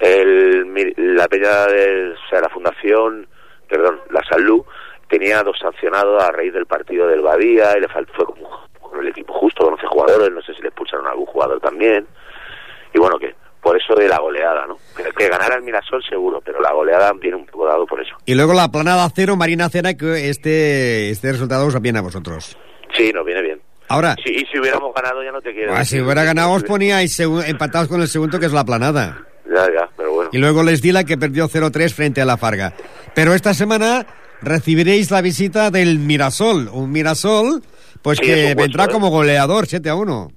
[0.00, 3.28] El, la peña de o sea, la fundación,
[3.68, 4.64] perdón, la salud
[5.08, 9.08] tenía dos sancionados a raíz del partido del Badía y le fue como por el
[9.08, 12.06] equipo justo, con 11 jugadores, no sé si le expulsaron a algún jugador también.
[12.92, 13.34] Y bueno, que
[13.68, 14.78] por eso de la goleada, ¿no?
[15.14, 18.16] Que, ganara el Mirasol seguro, pero la goleada viene un poco dado por eso.
[18.24, 22.56] Y luego la planada cero, Marina cero, que este, este resultado os viene a vosotros.
[22.96, 23.60] Sí, nos viene bien.
[23.88, 25.74] Ahora, Sí, y si hubiéramos ganado ya no te quiero.
[25.74, 29.18] ah, si hubiera ganado os poníais empatados con el segundo, que es la planada.
[29.54, 30.30] Ya, ya, pero bueno.
[30.32, 32.72] Y luego les Dila, que perdió 0-3 frente a la Farga.
[33.14, 34.06] Pero esta semana
[34.40, 36.70] recibiréis la visita del Mirasol.
[36.72, 37.62] Un Mirasol,
[38.00, 38.88] pues Sí, que vendrá ¿eh?
[38.90, 40.32] como goleador, 7-1.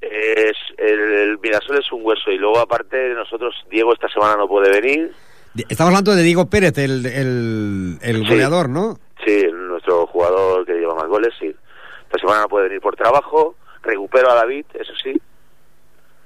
[0.00, 0.55] Es,
[0.92, 4.80] el, el Mirasol es un hueso y luego aparte nosotros, Diego esta semana no puede
[4.80, 5.12] venir.
[5.68, 8.28] Estamos hablando de Diego Pérez, el, el, el Sí.
[8.28, 8.98] goleador, ¿no?
[9.24, 11.54] Sí, nuestro jugador que lleva más goles, sí.
[12.04, 13.56] Esta semana no puede venir por trabajo.
[13.82, 15.18] Recupero a David, eso sí.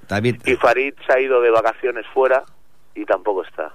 [0.09, 0.37] David.
[0.45, 2.43] Y Farid se ha ido de vacaciones fuera
[2.95, 3.73] y tampoco está.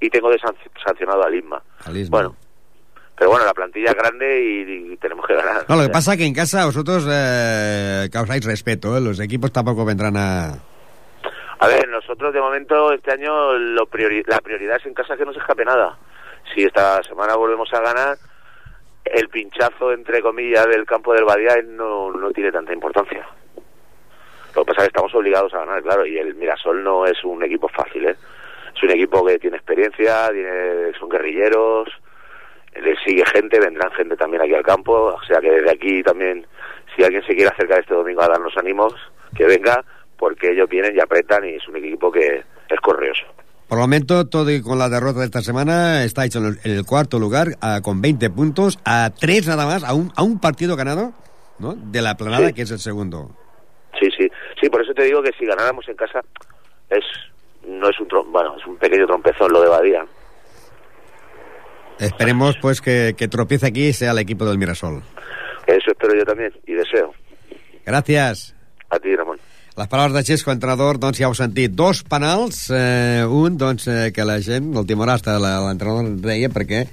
[0.00, 1.62] Y tengo de sanc- sancionado a Lisma.
[2.08, 2.34] Bueno,
[3.16, 5.64] pero bueno, la plantilla es grande y, y tenemos que ganar.
[5.68, 9.00] No, lo que pasa es que en casa vosotros eh, causáis respeto, ¿eh?
[9.00, 10.52] Los equipos tampoco vendrán a...
[11.58, 15.24] A ver, nosotros de momento este año lo priori- la prioridad es en casa que
[15.24, 15.96] no se escape nada.
[16.54, 18.18] Si esta semana volvemos a ganar,
[19.04, 23.26] el pinchazo, entre comillas, del campo del Badía no, no tiene tanta importancia.
[24.54, 27.24] Lo que pasa es que estamos obligados a ganar, claro, y el Mirasol no es
[27.24, 28.16] un equipo fácil, ¿eh?
[28.74, 31.88] Es un equipo que tiene experiencia, tiene, son guerrilleros,
[32.82, 36.46] le sigue gente, vendrán gente también aquí al campo, o sea que desde aquí también,
[36.94, 38.94] si alguien se quiere acercar este domingo a darnos ánimos,
[39.34, 39.84] que venga,
[40.18, 43.24] porque ellos vienen y apretan y es un equipo que es correoso.
[43.68, 46.72] Por el momento, todo y con la derrota de esta semana, estáis en el, en
[46.78, 47.48] el cuarto lugar
[47.82, 51.12] con 20 puntos, a tres nada más, a un, a un partido ganado,
[51.58, 51.74] ¿no?
[51.74, 52.54] De la planada, Sí.
[52.54, 53.30] que es el segundo.
[53.98, 56.20] Sí, sí, sí, por eso te digo que si ganáramos en casa
[56.90, 57.02] es
[57.66, 60.06] no es un bueno, es un pequeño trompezón lo de Badía.
[61.98, 65.02] Esperemos, pues, que, que tropiece aquí y sea el equipo del Mirasol.
[65.66, 67.12] Eso espero yo también y deseo.
[67.86, 68.54] Gràcies.
[68.90, 69.38] A ti, Ramon.
[69.76, 71.72] Les paraules de Xesco, entrenador, doncs ja heu sentit.
[71.76, 74.72] Dos penals, eh, un, doncs, eh, que la gent,
[75.08, 76.86] hasta la- l'entrenador deia perquè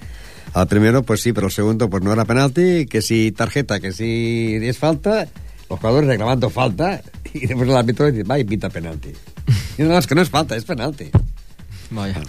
[0.56, 3.92] el primero, pues sí, pero el segundo, pues no era penalti, que si tarjeta, que
[3.94, 5.28] si es falta,
[5.70, 7.02] los jugadores reclamando falta,
[7.34, 9.14] y después el árbitro dice, va y pita penalti.
[9.78, 11.10] I no, és que no és falta, és penalti.
[11.90, 12.22] Vaya.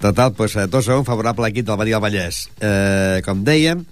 [0.00, 2.48] Total, pues, eh, 2 a 1 favorable a l'equip del Badia del Vallès.
[2.60, 3.84] Eh, com dèiem,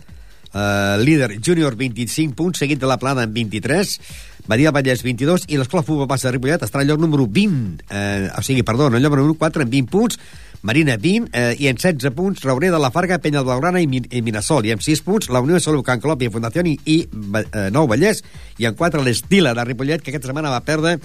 [0.55, 4.01] eh, líder júnior 25 punts, seguit de la plana amb 23,
[4.49, 7.83] Badia del Vallès 22 i l'Escola Futbol Base de Ripollet està al lloc número 20,
[7.90, 10.18] eh, o sigui, perdó, en lloc número 4 amb 20 punts,
[10.62, 14.03] Marina 20 eh, i en 16 punts Rauré de la Farga, Penya Blaugrana i, Mi-
[14.11, 16.73] i Minasol i amb 6 punts la Unió de Salut Can Colop i Fundació i,
[16.85, 18.25] i eh, Nou Vallès
[18.59, 20.97] i en 4 l'Estila de Ripollet que aquesta setmana va perdre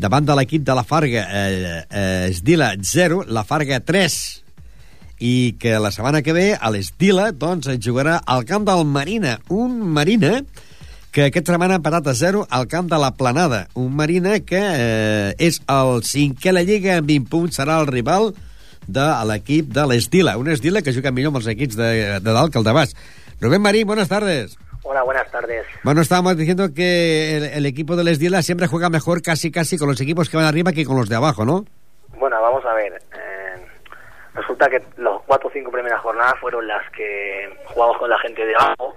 [0.00, 4.16] davant de l'equip de la Farga eh, eh, Esdila 0, la Farga 3
[5.20, 9.36] i que la setmana que ve a l'Estila doncs es jugarà al camp del Marina.
[9.52, 10.40] Un Marina
[11.12, 13.66] que aquesta setmana ha empatat a 0 al camp de la Planada.
[13.76, 17.90] Un Marina que eh, és el cinquè a la Lliga amb 20 punts serà el
[17.90, 18.32] rival
[18.88, 21.92] de l'equip de l'Estila un Estila que juga millor amb els equips de,
[22.24, 22.96] de dalt que el de baix.
[23.40, 25.66] Rubén Marín, buenas tardes Hola, buenas tardes.
[25.84, 29.88] Bueno, estábamos diciendo que el, el equipo del Esdila siempre juega mejor casi casi con
[29.88, 31.64] los equipos que van arriba que con los de abajo, ¿no?
[32.16, 32.94] Bueno, vamos a ver.
[32.94, 33.66] eh,
[34.34, 38.44] resulta que los cuatro o cinco primeras jornadas fueron las que jugamos con la gente
[38.44, 38.94] de abajo.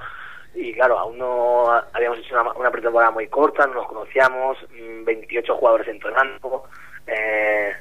[0.55, 5.03] Y claro, aún no habíamos hecho una, una pretemporada muy corta, no nos conocíamos, mm,
[5.03, 6.63] 28 jugadores entrenando,
[7.07, 7.73] eh,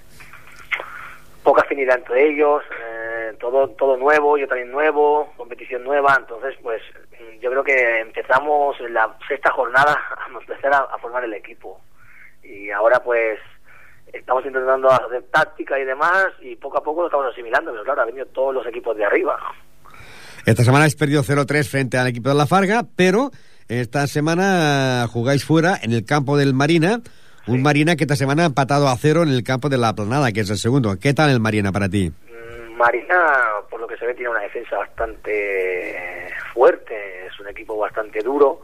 [1.42, 6.80] poca afinidad entre ellos, eh, todo todo nuevo, yo también nuevo, competición nueva, entonces pues
[6.94, 7.01] mm,
[7.40, 11.80] yo creo que empezamos en la sexta jornada a empezar a, a formar el equipo
[12.42, 13.38] y ahora pues
[14.12, 18.02] estamos intentando hacer táctica y demás y poco a poco lo estamos asimilando, pero claro,
[18.02, 19.38] han venido todos los equipos de arriba.
[20.44, 23.30] Esta semana habéis perdido 0-3 frente al equipo de la Farga, pero
[23.68, 27.00] esta semana jugáis fuera en el campo del Marina.
[27.46, 30.30] Un Marina que esta semana ha empatado a cero en el campo de la Planada,
[30.30, 30.96] que es el segundo.
[30.98, 32.12] ¿Qué tal el Marina para ti?
[32.76, 38.20] Marina, por lo que se ve, tiene una defensa bastante fuerte, es un equipo bastante
[38.20, 38.60] duro.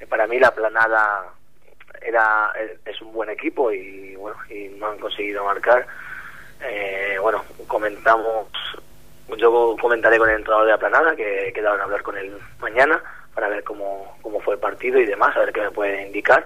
[0.00, 1.24] Eh, Para mí la planada
[2.00, 5.86] era es- es un buen equipo y bueno y no han conseguido marcar.
[6.60, 8.48] Eh, bueno, comentamos,
[9.36, 12.36] yo comentaré con el entrenador de la planada que he quedado en hablar con él
[12.60, 13.02] mañana
[13.34, 16.44] para ver cómo, cómo fue el partido y demás, a ver qué me puede indicar.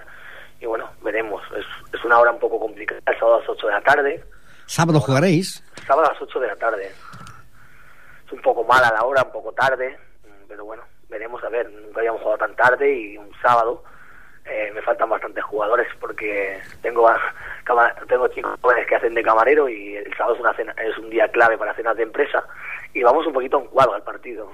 [0.59, 1.43] Y bueno, veremos.
[1.55, 4.23] Es, es una hora un poco complicada, el sábado a las 8 de la tarde.
[4.67, 5.63] Sábado jugaréis.
[5.85, 6.91] Sábado a las 8 de la tarde.
[8.25, 9.97] Es un poco mala la hora, un poco tarde,
[10.47, 11.69] pero bueno, veremos a ver.
[11.71, 13.83] Nunca habíamos jugado tan tarde y un sábado.
[14.45, 17.09] eh, me faltan bastantes jugadores porque tengo
[18.07, 21.27] tengo chicos que hacen de camarero y el sábado es una cena, es un día
[21.29, 22.43] clave para cenas de empresa
[22.93, 24.51] y vamos un poquito en cuadro al partido.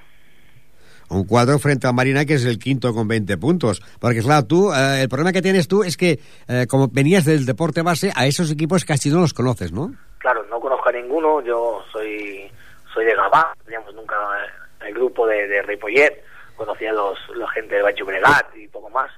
[1.14, 3.82] Un cuadro frente al Marina que es el quinto con 20 puntos.
[4.00, 7.46] Porque claro, tú, eh, el problema que tienes tú es que eh, como venías del
[7.46, 9.94] deporte base, a esos equipos casi no los conoces, ¿no?
[10.18, 12.50] Claro, no conozco a ninguno, yo soy
[12.94, 16.24] soy de Gabá, teníamos nunca eh, el grupo de, de Ripollet,
[16.56, 19.10] conocía a los, la gente de Bacho Bregat y poco más.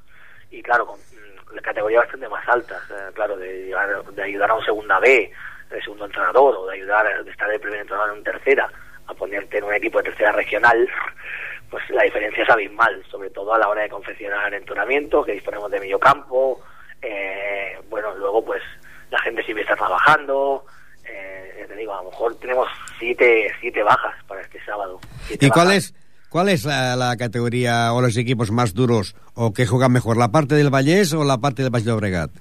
[0.52, 3.74] Y claro, con mm, la categoría bastante más altas, eh, claro, de,
[4.16, 5.30] de ayudar a un segunda B,
[5.70, 8.70] de segundo entrenador, o de ayudar, a- de estar de primer entrenador en tercera,
[9.08, 10.88] a ponerte en un equipo de tercera regional,
[11.70, 15.72] pues la diferencia es abismal, sobre todo a la hora de confeccionar entrenamientos, que disponemos
[15.72, 16.62] de medio campo,
[17.02, 18.62] eh, bueno, luego pues
[19.12, 20.66] la gente siempre está trabajando,
[21.08, 22.68] eh, te digo, a lo mejor tenemos
[23.00, 25.00] siete, siete bajas para este sábado.
[25.30, 25.92] ¿Y cuál bajas.
[25.92, 25.94] es,
[26.30, 30.32] cuál es la, la categoría o los equipos más duros o que juegan mejor, la
[30.32, 32.32] parte del Vallés o la parte del Baix Llobregat?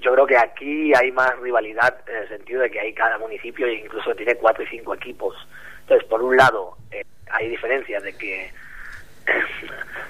[0.00, 3.66] Yo creo que aquí hay más rivalidad en el sentido de que hay cada municipio
[3.66, 5.34] e incluso tiene cuatro y cinco equipos.
[5.80, 8.50] Entonces, por un lado, eh, hay diferencias de que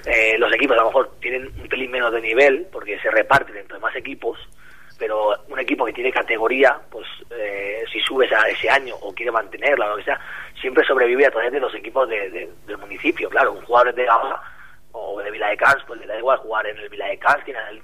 [0.05, 3.57] eh, los equipos a lo mejor tienen un pelín menos de nivel porque se reparten
[3.57, 4.37] entre más equipos,
[4.99, 9.31] pero un equipo que tiene categoría, pues eh, si subes a ese año o quiere
[9.31, 10.19] mantenerla o lo que sea,
[10.59, 13.29] siempre sobrevive a través de los equipos de- de- del municipio.
[13.29, 14.41] Claro, un jugador de Gama
[14.91, 17.43] o de Vila de Cans, pues le da igual jugar en el Vila de Cans
[17.43, 17.81] que en el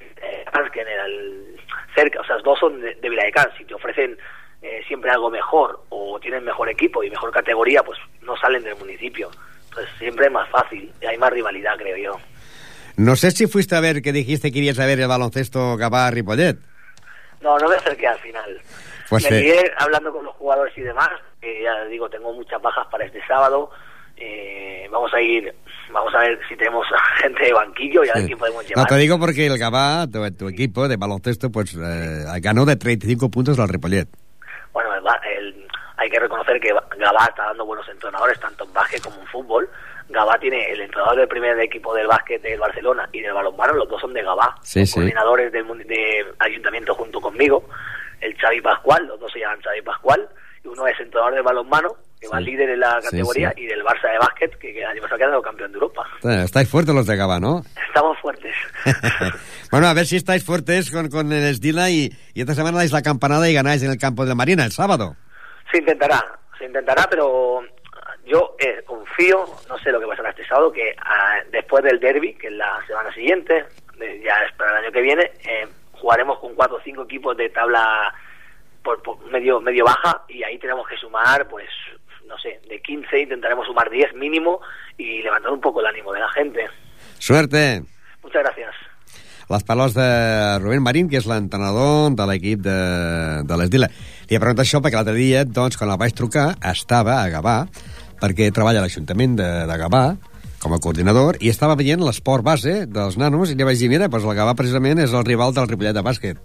[0.52, 1.56] Cans, que en el
[1.94, 3.54] cerca, o sea, los dos son de, de Vila de Cans.
[3.58, 4.18] Si te ofrecen
[4.64, 8.76] eh, siempre algo mejor o tienen mejor equipo y mejor categoría, pues no salen del
[8.78, 9.30] municipio.
[9.70, 12.20] Entonces siempre es más fácil, y hay más rivalidad, creo yo.
[12.96, 16.58] No sé si fuiste a ver que dijiste que irías a ver el baloncesto Gabá-Ripollet.
[17.42, 18.62] No, no me acerqué al final.
[19.10, 21.10] Pues, me eh, hablando con los jugadores y demás,
[21.42, 23.70] ya digo, tengo muchas bajas para este sábado.
[24.16, 25.54] Eh, vamos a ir,
[25.92, 26.86] vamos a ver si tenemos
[27.22, 28.28] gente de banquillo y a ver Sí.
[28.28, 28.88] quién podemos No, llevar.
[28.88, 33.30] te digo porque el Gabá, tu, tu equipo de baloncesto, pues eh, ganó de 35
[33.30, 34.08] puntos al Ripollet.
[35.26, 39.28] El hay que reconocer que Gabá está dando buenos entrenadores, tanto en básquet como en
[39.28, 39.70] fútbol.
[40.10, 43.88] Gabá tiene el entrenador del primer equipo del básquet del Barcelona y del balonmano, los
[43.88, 44.94] dos son de Gabá, Sí, son sí.
[44.96, 47.70] coordinadores del de ayuntamiento junto conmigo.
[48.20, 50.28] El Xavi Pascual, los dos se llaman Xavi Pascual,
[50.64, 54.10] y uno es entrenador de balonmano, que va líder en la categoría, y del Barça
[54.12, 56.08] de básquet, que, el año pasado quedó campeón de Europa.
[56.24, 57.64] Estáis fuertes los de Gabá, ¿no?
[57.88, 58.56] Estamos fuertes.
[59.72, 62.94] bueno, a ver si estáis fuertes con, con el Esdila y, y esta semana dais
[62.94, 65.18] la campanada y ganáis en el campo de la Marina el sábado.
[65.70, 66.24] Se intentará,
[66.58, 67.62] se intentará, pero
[68.26, 72.36] yo eh, confío, no sé lo que pasará este sábado, que ah, después del derby,
[72.36, 73.66] que es la semana siguiente,
[74.00, 77.50] ya es para el año que viene, eh, jugaremos con cuatro o cinco equipos de
[77.50, 78.14] tabla
[78.82, 81.70] por, por medio medio baja y ahí tenemos que sumar, pues,
[82.34, 84.60] no sé, de 15 intentaremos sumar 10 mínimo
[84.98, 86.66] y levantar un poco el ánimo de la gente.
[87.20, 87.84] Suerte!
[88.24, 88.74] Muchas gracias.
[89.50, 92.78] Les paraules de Rubén Marín, que és l'entrenador de l'equip de,
[93.46, 93.90] de l'Esdila.
[94.30, 97.58] Li he preguntat això perquè l'altre dia, doncs, quan el vaig trucar, estava a Gavà,
[98.24, 100.06] perquè treballa a l'Ajuntament de, de Gavà,
[100.64, 104.08] com a coordinador, i estava veient l'esport base dels nanos, i li vaig dir, mira,
[104.08, 106.40] doncs el Gavà precisament és el rival del Ripollet de bàsquet.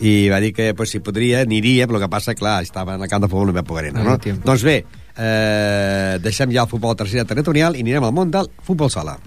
[0.00, 3.10] I va dir que pues, si podria, aniria, però que passa, clar, estava en el
[3.10, 4.38] camp de futbol, no me poguera anar, No no?
[4.46, 4.78] Doncs bé,
[5.16, 9.18] eh, deixem ja el futbol tercera territorial i anirem al món del futbol sala.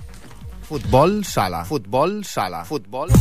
[0.70, 1.66] Futbol sala.
[1.70, 2.66] Futbol sala.
[2.66, 3.14] Futbol...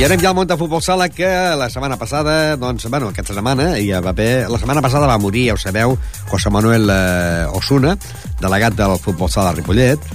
[0.00, 1.28] I anem ja al món de futbol sala, que
[1.60, 5.42] la setmana passada, doncs, bueno, aquesta setmana, ja va haver, la setmana passada va morir,
[5.50, 5.92] ja ho sabeu,
[6.30, 7.92] José Manuel eh, Osuna,
[8.40, 10.06] delegat del futbol sala de Ripollet,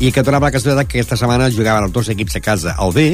[0.00, 2.96] i que donava la casualitat que aquesta setmana jugaven els dos equips a casa al
[2.96, 3.04] B,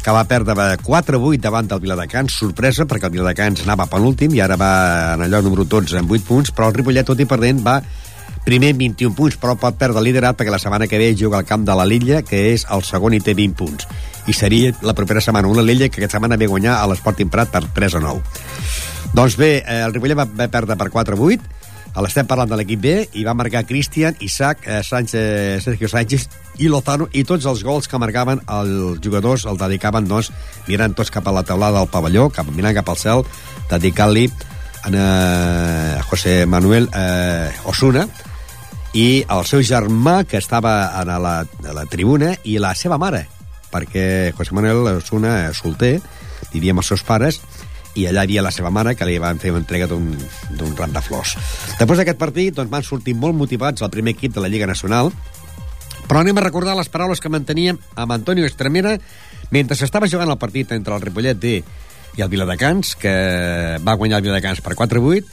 [0.00, 4.56] que va perdre 4-8 davant del Viladecans, sorpresa, perquè el Viladecans anava penúltim i ara
[4.56, 4.72] va
[5.18, 7.76] en allò número 12 amb 8 punts, però el Ripollet, tot i perdent, va
[8.44, 11.38] primer amb 21 punts, però pot perdre el liderat perquè la setmana que ve juga
[11.38, 13.86] al camp de la Lilla, que és el segon i té 20 punts.
[14.26, 17.50] I seria la propera setmana una Lilla que aquesta setmana ve guanyar a l'Esport Imprat
[17.54, 18.22] per 3 a 9.
[19.12, 21.60] Doncs bé, eh, el Ripollet va, va perdre per 4 a 8,
[22.00, 26.70] l'estem parlant de l'equip B, i va marcar Cristian, Isaac, eh, Sánchez, Sergio Sánchez i
[26.72, 30.32] Lozano, i tots els gols que marcaven els jugadors el dedicaven, doncs,
[30.68, 33.24] mirant tots cap a la taulada del pavelló, cap, mirant cap al cel,
[33.70, 34.30] dedicant-li
[34.82, 38.08] a eh, José Manuel eh, Osuna,
[38.92, 43.24] i el seu germà, que estava a la, a la tribuna, i la seva mare,
[43.72, 45.94] perquè José Manuel és solter,
[46.52, 47.40] vivia amb els seus pares,
[47.96, 51.02] i allà havia la seva mare, que li van fer una entrega d'un ram de
[51.04, 51.36] flors.
[51.78, 55.12] Després d'aquest partit, doncs, van sortir molt motivats al primer equip de la Lliga Nacional,
[56.08, 58.98] però anem a recordar les paraules que manteníem amb Antonio Estremera
[59.52, 61.60] mentre s'estava jugant el partit entre el Ripollet D
[62.16, 63.12] i el Viladecans, que
[63.84, 65.24] va guanyar el Viladecans per 4-8,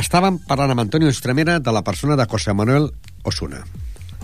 [0.00, 2.90] estàvem parlant amb Antonio Estremera de la persona de José Manuel
[3.22, 3.64] Osuna.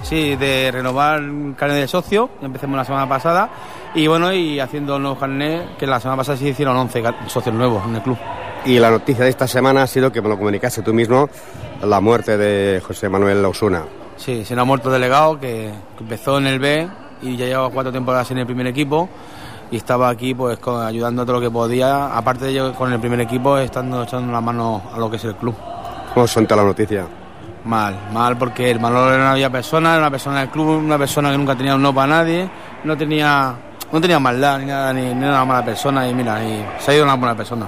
[0.02, 3.50] Sí, de renovar el carnet de socio, ya empecemos la semana pasada,
[3.94, 7.54] y bueno, y haciendo nuevos carnet, que la semana pasada se hicieron 11 ca- socios
[7.54, 8.16] nuevos en el club.
[8.64, 11.28] Y la noticia de esta semana ha sido que me lo comunicaste tú mismo,
[11.82, 13.84] la muerte de José Manuel Osuna.
[14.16, 16.88] Sí, se nos ha muerto el delegado, que que empezó en el B
[17.22, 19.08] y ya lleva cuatro temporadas en el primer equipo,
[19.70, 22.98] y estaba aquí pues con- ayudando todo lo que podía, aparte de ello con el
[23.00, 25.54] primer equipo, estando echando la mano a lo que es el club.
[26.14, 27.06] ¿Cómo sonó la noticia?
[27.64, 31.30] Mal, mal porque el Manolo era una persona, era una persona del club, una persona
[31.30, 32.48] que nunca tenía un no para nadie,
[32.84, 33.54] no tenía,
[33.92, 36.90] no tenía maldad ni nada, ni, ni era una mala persona y mira, y se
[36.90, 37.66] ha ido una buena persona.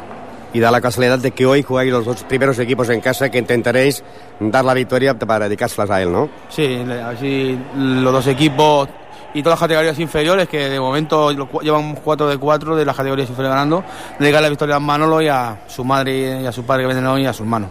[0.55, 3.39] Y da la casualidad de que hoy jugáis los dos primeros equipos en casa que
[3.39, 4.03] intentaréis
[4.41, 6.29] dar la victoria para dedicárselas a él, ¿no?
[6.51, 8.89] Sí, así los dos equipos
[9.35, 11.31] y todas las categorías inferiores, que de momento
[11.61, 13.85] llevan 4 de 4 de las categorías inferiores ganando,
[14.19, 17.07] dedicar la victoria a Manolo y a su madre y a su padre que venden
[17.07, 17.71] hoy y a sus manos.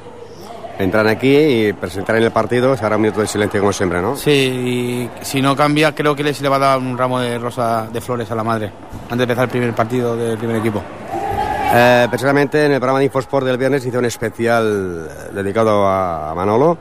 [0.80, 4.16] Entran aquí y presentarán el partido, se hará un minuto de silencio como siempre, ¿no?
[4.18, 4.32] Sí,
[5.22, 7.38] y si no cambia, creo que le- se le va a dar un ramo de
[7.38, 8.72] rosa de flores a la madre,
[9.04, 10.82] antes de empezar el primer partido del primer equipo.
[11.74, 16.32] Eh, precisamente en el programa de Infosport del viernes hice un especial eh, dedicado a,
[16.32, 16.78] a Manolo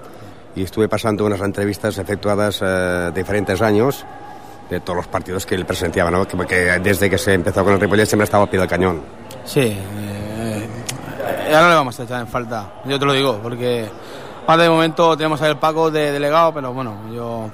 [0.57, 4.05] y estuve pasando unas entrevistas efectuadas eh, diferentes años
[4.71, 6.27] de todos los partidos que él presenciaba, ¿no?
[6.27, 9.03] Que- Porque desde que se empezó con el Ripollet siempre estaba al pie del cañón.
[9.45, 10.69] Sí, eh,
[11.49, 13.89] eh, ahora le vamos a echar en falta, yo te lo digo, porque
[14.47, 17.51] ahora de momento tenemos ahí el Paco de delegado, pero bueno, yo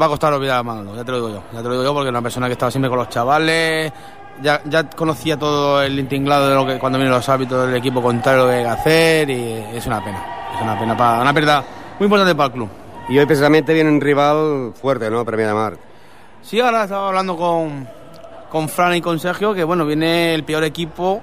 [0.00, 1.84] va a costar olvidar a Manolo, ya te lo digo yo, ya te lo digo
[1.84, 3.92] yo porque es una persona que estaba siempre con los chavales,
[4.40, 8.00] ya, ya conocía todo el tinglado de lo que cuando vienen los hábitos del equipo
[8.00, 10.24] contrario lo que hay que hacer y es una pena,
[10.56, 11.62] es una pena, para, una pérdida
[11.98, 12.68] muy importante para el club.
[13.08, 15.24] Y hoy precisamente viene un rival fuerte, ¿no?
[15.24, 15.76] Premia de Mar.
[16.42, 17.88] Sí, ahora estaba hablando con,
[18.50, 21.20] con Fran y con Sergio que bueno, viene el peor equipo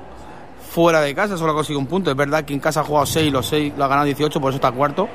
[0.70, 2.12] fuera de casa, solo ha conseguido un punto.
[2.12, 4.52] Es verdad que en casa ha jugado 6, los 6 lo ha ganado 18, por
[4.52, 5.10] eso está cuarto.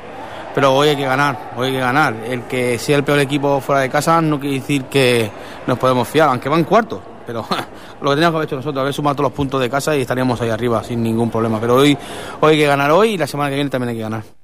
[0.55, 2.15] Pero hoy hay que ganar, hoy hay que ganar.
[2.27, 5.31] El que sea el peor equipo fuera de casa no quiere decir que
[5.67, 7.01] nos podemos fiar, aunque van cuartos.
[7.27, 7.45] Pero
[8.01, 10.03] lo que teníamos que haber hecho nosotros, haber sumado todos los puntos de casa y
[10.03, 11.61] estaríamos ahí arriba sin ningún problema.
[11.61, 11.97] Pero hoy,
[12.41, 14.43] hoy hay que ganar hoy y la semana que viene también hay que ganar.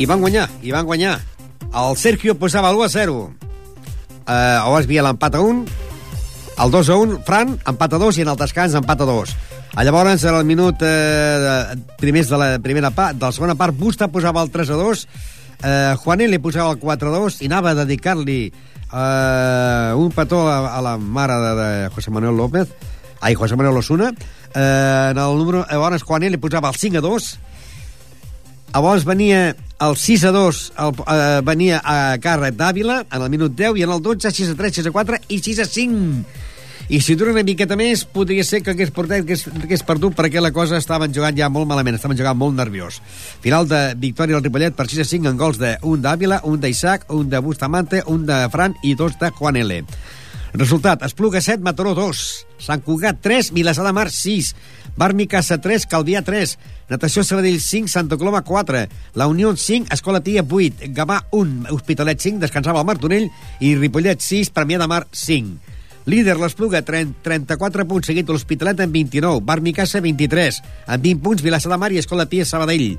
[0.00, 1.18] I van guanyar, i van guanyar.
[1.76, 3.16] El Sergio posava l'1 a 0.
[3.20, 5.64] Uh, abans havia l'empat a 1,
[6.64, 9.34] el 2 a 1, Fran, empat a 2 i en el descans empat a 2.
[9.76, 13.76] A llavors, en el minut eh, primers de la primera part, de la segona part,
[13.76, 15.04] Busta posava el 3 a 2,
[15.62, 20.42] eh, Juanet li posava el 4 a 2 i anava a dedicar-li eh, un petó
[20.48, 22.72] a, a la mare de, de José Manuel López,
[23.20, 24.10] ai, José Manuel Osuna,
[24.54, 27.30] eh, en el número, llavors Juanet li posava el 5 a 2,
[28.70, 33.56] Llavors venia el 6 a 2, el, eh, venia a càrrec d'Àvila en el minut
[33.58, 36.24] 10 i en el 12 6 a 3, 6 a 4 i 6 a 5.
[36.90, 40.40] I si dura una miqueta més, podria ser que hagués portat, que hagués, perdut perquè
[40.42, 43.00] la cosa estaven jugant ja molt malament, estaven jugant molt nerviós.
[43.42, 46.58] Final de victòria del Ripollet per 6 a 5 en gols de un d'Àvila, un
[46.60, 49.84] d'Isaac, un de Bustamante, un de Fran i dos de Juan L.
[50.52, 52.20] Resultat, Espluga 7, Mataró 2,
[52.58, 54.54] Sant Cugat 3, Vilassar de Mar 6,
[54.98, 56.56] Barmicassa 3, Calvià 3,
[56.90, 62.18] Natació Sabadell 5, Santa Coloma 4, La Unió 5, Escola Tia 8, Gavà 1, Hospitalet
[62.18, 63.28] 5, descansava el Martorell
[63.62, 65.70] i Ripollet 6, Premià de Mar 5.
[66.10, 71.70] Líder l'Espluga, 30, 34 punts, seguit l'Hospitalet amb 29, Barmicassa 23, amb 20 punts, Vilassar
[71.70, 72.96] de Mar i Escola Pia Sabadell.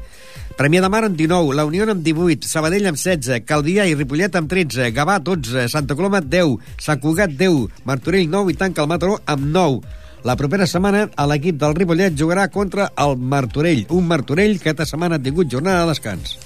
[0.56, 4.40] Premià de Mar amb 19, La Unió amb 18, Sabadell amb 16, Calvià i Ripollet
[4.40, 8.94] amb 13, Gavà 12, Santa Coloma 10, Sant Cugat 10, Martorell 9 i tanca el
[8.94, 10.00] Mataró amb 9.
[10.24, 15.18] La propera setmana l'equip del Ripollet jugarà contra el Martorell, un Martorell que aquesta setmana
[15.18, 16.38] ha tingut jornada de descans.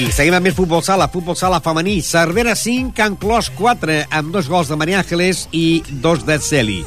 [0.00, 2.00] I seguim amb més futbol sala, futbol sala femení.
[2.02, 6.80] Cervera 5, Can Clos 4, amb dos gols de Maria Ángeles i dos de Celi.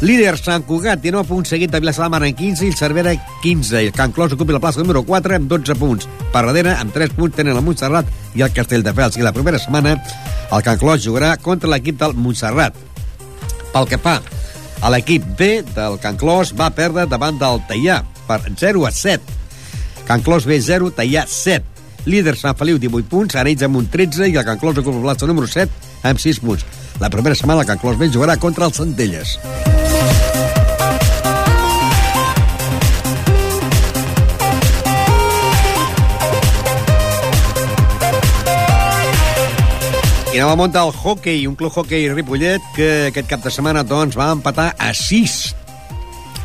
[0.00, 3.12] Líder Sant Cugat, 19 punts, seguit de Vilassar de Mar en 15 i el Cervera
[3.42, 3.82] 15.
[3.82, 6.06] El Can Clos ocupa la plaça número 4 amb 12 punts.
[6.32, 9.18] Per darrere, amb 3 punts, tenen el Montserrat i el Castelldefels.
[9.20, 9.98] I la propera setmana,
[10.48, 12.78] el Can Clos jugarà contra l'equip del Montserrat.
[13.74, 14.16] Pel que fa
[14.80, 19.36] a l'equip B del Can Clos, va perdre davant del Teià per 0 a 7.
[20.08, 22.08] Can Clos B 0, Teià 7.
[22.08, 25.10] Líder Sant Feliu, 18 punts, Arenys amb un 13 i el Can Clos ocupa la
[25.10, 26.64] plaça número 7 amb 6 punts.
[27.04, 29.36] La propera setmana el Can Clos B jugarà contra el Centelles.
[40.30, 43.82] I anem al món del hockey, un club hockey Ripollet que aquest cap de setmana
[43.82, 45.32] doncs, va empatar a 6.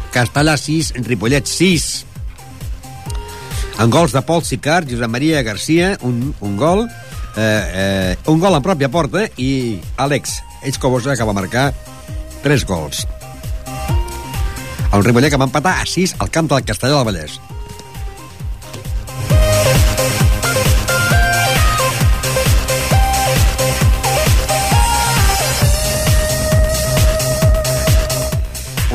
[0.09, 1.85] Castellà 6, Ripollet 6.
[3.83, 6.87] En gols de Pol Sicard, Josep Maria Garcia, un, un gol,
[7.37, 11.67] eh, eh, un gol en pròpia porta i Àlex Escobosa que va marcar
[12.41, 13.05] 3 gols.
[14.95, 17.37] El Ripollet que va empatar a 6 al camp del Castelló del Vallès.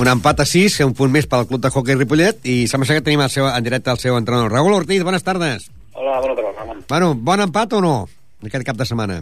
[0.00, 3.02] Un empat a 6, un punt més pel club de hockey Ripollet, i sembla que
[3.04, 4.48] tenim el seu, en directe el seu entrenador.
[4.54, 5.66] Raúl Ortiz, bones tardes.
[5.92, 6.78] Hola, bona tarda, Ramon.
[6.88, 7.92] Bueno, bon empat o no,
[8.46, 9.18] aquest cap de setmana?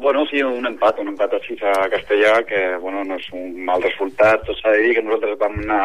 [0.00, 3.58] Bueno, sí, un empat, un empat a 6 a Castellà, que, bueno, no és un
[3.66, 5.82] mal resultat, tot s'ha de dir que nosaltres vam anar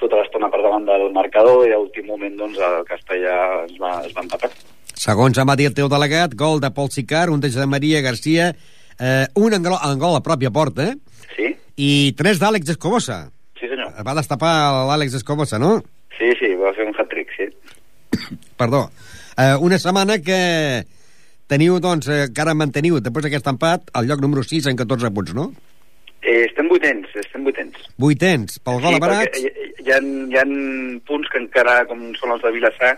[0.00, 3.36] tota l'estona per davant del marcador i a últim moment, doncs, el Castellà
[3.66, 4.54] es va, es va empatar.
[4.94, 8.00] Segons em va dir el teu delegat, gol de Pol Sicar, un de Josep Maria
[8.00, 8.54] Garcia,
[8.96, 10.94] eh, un en gol, en gol a pròpia porta,
[11.36, 11.54] Sí?
[11.76, 13.24] I tres d'Àlex Escobosa.
[13.58, 13.92] Sí, senyor.
[14.06, 14.54] Va destapar
[14.90, 15.78] l'Àlex Escobosa, no?
[16.18, 17.48] Sí, sí, va fer un hat-trick, sí.
[18.60, 18.86] Perdó.
[19.36, 20.84] Eh, una setmana que
[21.50, 25.34] teniu, doncs, eh, encara manteniu, després d'aquest empat, el lloc número 6 en 14 punts,
[25.34, 25.50] no?
[26.22, 27.76] Eh, estem vuitens, estem vuitens.
[28.00, 29.40] Vuitens, pel gol sí, Barats.
[29.42, 29.50] hi,
[29.82, 30.44] hi, ha, hi ha
[31.04, 32.94] punts que encara, com són els de Vilassar,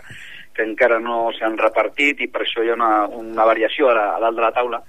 [0.55, 4.05] que encara no s'han repartit i per això hi ha una, una variació a, la,
[4.15, 4.79] a dalt de la taula,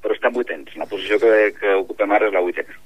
[0.00, 0.70] però estem vuitens.
[0.80, 2.78] La posició que, que ocupem ara és la vuitena.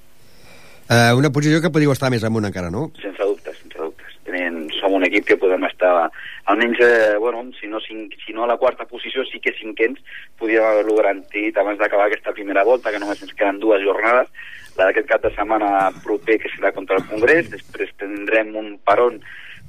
[0.89, 2.91] Eh, una posició que podíeu estar més amunt encara, no?
[3.01, 4.16] Sense dubtes, sense dubtes.
[4.28, 6.11] Tenim, som un equip que podem estar,
[6.53, 10.01] almenys, eh, bueno, si no, cinc, si no a la quarta posició, sí que cinquens
[10.41, 14.28] podíem haver-lo garantit abans d'acabar aquesta primera volta, que només ens queden dues jornades,
[14.76, 19.20] la d'aquest cap de setmana proper, que serà contra el Congrés, després tindrem un peron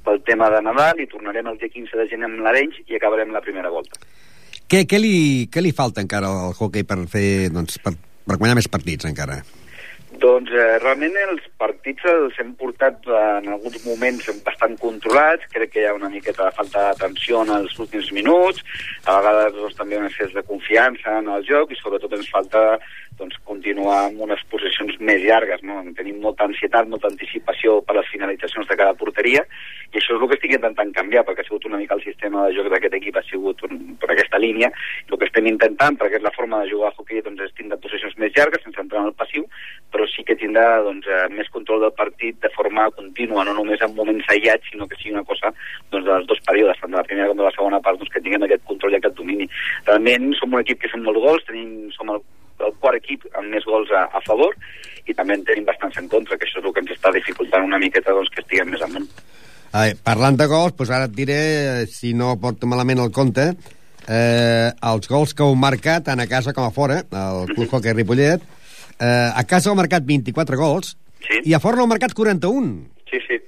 [0.06, 3.32] pel tema de Nadal i tornarem el dia 15 de gener amb l'Arenys i acabarem
[3.34, 3.98] la primera volta.
[4.66, 7.94] Què, què, li, què li falta encara al hockey per fer, doncs, per,
[8.26, 9.40] per guanyar més partits encara?
[10.22, 15.74] Doncs eh, realment els partits els hem portat eh, en alguns moments bastant controlats, crec
[15.74, 18.62] que hi ha una miqueta de falta d'atenció en els últims minuts,
[19.04, 22.64] a vegades doncs, també un excés de confiança en el joc i sobretot ens falta
[23.18, 25.62] doncs, continuar amb unes posicions més llargues.
[25.66, 25.80] No?
[25.98, 29.44] Tenim molta ansietat, molta anticipació per les finalitzacions de cada porteria
[29.92, 32.46] i això és el que estic intentant canviar perquè ha sigut una mica el sistema
[32.46, 34.70] de joc d'aquest equip ha sigut un, per aquesta línia.
[35.06, 37.78] El que estem intentant, perquè és la forma de jugar a hockey, doncs, és tindre
[37.80, 39.46] posicions més llargues sense entrar en el passiu,
[39.94, 43.80] però sí que tindrà doncs, eh, més control del partit de forma contínua, no només
[43.80, 45.54] en moments aïllats, sinó que sigui una cosa
[45.92, 48.24] doncs, dels dos períodes, tant de la primera com de la segona part, doncs, que
[48.24, 49.48] tinguem aquest control i aquest domini.
[49.86, 52.24] Realment som un equip que fem molts gols, tenim, som el,
[52.64, 54.54] el quart equip amb més gols a, a favor
[55.06, 57.64] i també en tenim bastants en contra, que això és el que ens està dificultant
[57.68, 59.06] una miqueta doncs, que estiguem més amunt.
[59.76, 61.36] Ai, parlant de gols, doncs ara et diré,
[61.82, 63.50] eh, si no porto malament el compte,
[64.08, 67.92] eh, els gols que heu marcat tant a casa com a fora, el Club Hockey
[67.92, 68.42] Ripollet,
[68.98, 70.96] eh, a casa heu marcat 24 gols
[71.26, 71.40] Sí.
[71.50, 72.86] i a fora n'heu marcat 41.
[73.10, 73.38] Sí, sí,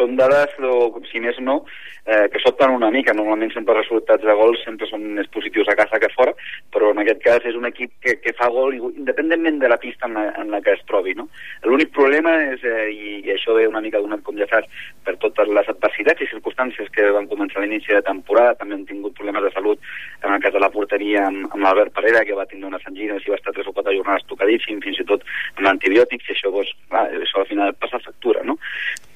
[0.00, 1.60] són dades, o, si més no,
[2.06, 3.14] eh, que sobten una mica.
[3.16, 6.34] Normalment sempre resultats de gols sempre són més positius a casa que fora,
[6.72, 10.08] però en aquest cas és un equip que, que fa gol independentment de la pista
[10.08, 11.14] en la, en la que es trobi.
[11.18, 11.28] No?
[11.68, 14.70] L'únic problema és, eh, i, i això ve una mica donat, com ja saps,
[15.04, 18.86] per totes les adversitats i circumstàncies que van començar a l'inici de temporada, també hem
[18.88, 19.92] tingut problemes de salut
[20.24, 23.18] en el cas de la porteria amb, amb l'Albert Parera, que va tindre una sangina
[23.20, 25.24] i va estar tres o quatre jornades tocadíssim, fins i tot
[25.58, 28.58] amb antibiòtics, i això, doncs, clar, això al final passa factura, no?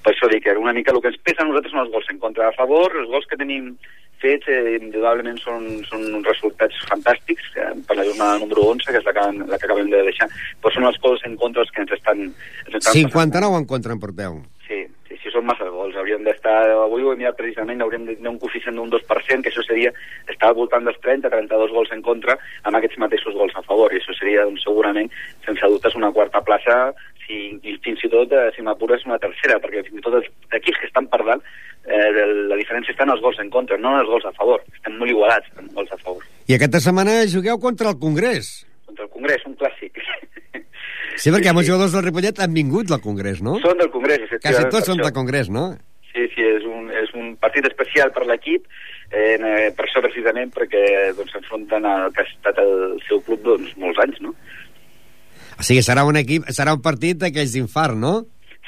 [0.04, 2.10] Per això dic que una mica el que ens pesa a nosaltres són els gols
[2.12, 3.72] en contra a favor, els gols que tenim
[4.24, 9.00] fets eh, indudablement són, són uns resultats fantàstics eh, per la jornada número 11, que
[9.00, 10.28] és la que, la que acabem de deixar,
[10.62, 12.26] però són els gols en contra els que ens estan...
[12.66, 14.42] Ens estan 59 en contra en porteu.
[14.64, 15.96] Sí, sí, sí, són massa gols.
[16.00, 19.52] Hauríem d'estar, avui ho he mirat precisament, hauríem de tenir un coeficient d'un 2%, que
[19.52, 19.92] això seria
[20.32, 23.92] estar al voltant dels 30, 32 gols en contra amb aquests mateixos gols a favor,
[23.92, 25.12] i això seria doncs, segurament,
[25.44, 26.78] sense dubtes, una quarta plaça
[27.26, 30.28] si, i fins i tot, eh, si m'apures, una tercera, perquè fins i tot els
[30.58, 31.44] equips que estan per dalt,
[31.86, 32.10] eh,
[32.50, 34.62] la diferència està en els gols en contra, no en els gols a favor.
[34.74, 36.24] Estem molt igualats en gols a favor.
[36.48, 38.54] I aquesta setmana jugueu contra el Congrés.
[38.86, 40.00] Contra el Congrés, un clàssic.
[41.14, 43.58] Sí, perquè sí, molts jugadors del Ripollet han vingut del Congrés, no?
[43.62, 44.72] Són del Congrés, Quasi efectivament.
[44.72, 45.68] tots per són del Congrés, no?
[46.10, 48.66] Sí, sí, és un, és un partit especial per l'equip,
[49.10, 50.82] eh, eh, per això precisament perquè
[51.18, 54.34] doncs, s'enfronten al que ha estat el seu club doncs, molts anys, no?
[55.64, 58.10] O sigui, serà un equip, serà un partit d'aquells d'infart, no?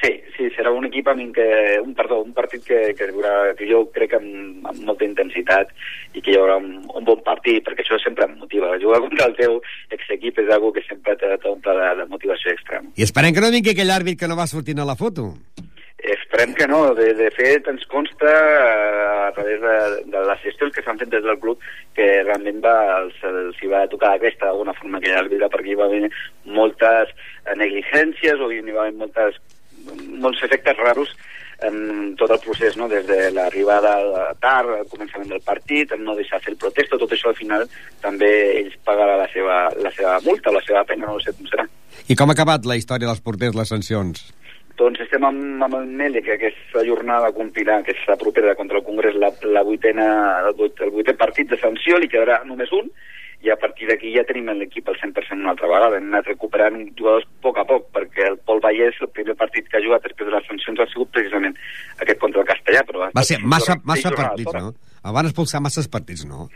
[0.01, 1.45] Sí, sí, serà un equip amb que,
[1.83, 5.75] un, perdó, un partit que, que, haurà, que jo crec amb, amb molta intensitat
[6.17, 8.73] i que hi haurà un, un bon partit, perquè això sempre em motiva.
[8.81, 9.59] Jugar contra el teu
[9.93, 12.89] exequip és algo que sempre t'omple de, de motivació extrema.
[12.97, 15.35] I esperem que no vingui aquell àrbit que no va sortint a la foto.
[16.07, 16.95] Esperem que no.
[16.95, 19.77] De, de fet, ens consta eh, a través de,
[20.13, 21.63] de les gestions que s'han fet des del club
[21.99, 25.79] que realment va, els, els hi va tocar aquesta d'alguna forma aquella àrbitre perquè hi
[25.81, 26.11] va haver
[26.59, 29.41] moltes eh, negligències o hi va haver moltes,
[30.23, 31.11] molts efectes raros
[31.65, 32.89] en tot el procés, no?
[32.89, 33.97] des de l'arribada
[34.43, 37.65] tard, al començament del partit, en no deixar fer el protesta, tot això al final
[38.05, 38.29] també
[38.61, 41.65] ells pagarà la seva, la seva multa la seva pena, no sé com serà.
[42.13, 44.27] I com ha acabat la història dels porters, les sancions?
[44.77, 48.81] Doncs estem amb, amb el Meli, que aquesta jornada complirà, que és la propera contra
[48.81, 50.07] el Congrés, la, la vuitena,
[50.45, 52.91] el, vuit, el vuitè partit de sanció, li quedarà només un,
[53.45, 55.99] i a partir d'aquí ja tenim l'equip al 100% una altra vegada.
[56.01, 59.69] Hem anat recuperant jugadors a poc a poc, perquè el Pol Vallès, el primer partit
[59.69, 61.57] que ha jugat després de les sancions ha sigut precisament
[62.03, 62.85] aquest contra el Castellà.
[62.89, 64.73] Però Va ser massa, massa partits, no?
[65.07, 66.49] El van expulsar masses partits, no?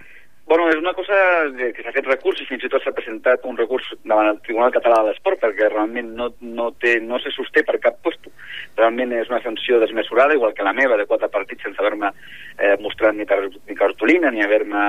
[0.51, 1.15] Bueno, és una cosa
[1.55, 4.73] que s'ha fet recurs i fins i tot s'ha presentat un recurs davant el Tribunal
[4.75, 8.33] Català de l'Esport perquè realment no, no, té, no se sosté per cap puesto.
[8.81, 12.75] Realment és una sanció desmesurada, igual que la meva, de quatre partits sense haver-me eh,
[12.83, 14.83] mostrat ni, car ni cartolina, ni haver-me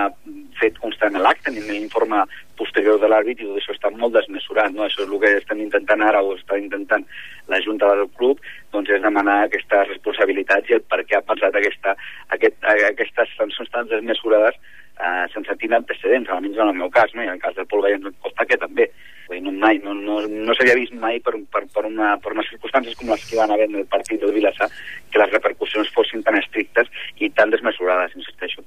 [0.57, 2.25] fet constar en l'acte, ni l'informe
[2.57, 4.73] posterior de l'àrbit, i tot això està molt desmesurat.
[4.73, 4.89] No?
[4.89, 7.05] Això és el que estem intentant ara, o està intentant
[7.53, 8.41] la Junta del Club,
[8.73, 11.99] doncs és demanar aquestes responsabilitats i el per què ha pensat aquesta,
[12.33, 14.57] aquest, aquestes sancions tan desmesurades
[14.99, 17.23] eh, sense tindre antecedents, almenys en el meu cas, no?
[17.23, 18.89] i en el cas del Pol Vallès Costa, que també.
[19.29, 22.33] Vull dir, no, mai, no, no, no s'havia vist mai per, per, per, una, per
[22.35, 24.67] unes circumstàncies com les que van haver en el partit del Vilassar
[25.11, 28.65] que les repercussions fossin tan estrictes i tan desmesurades, insisteixo.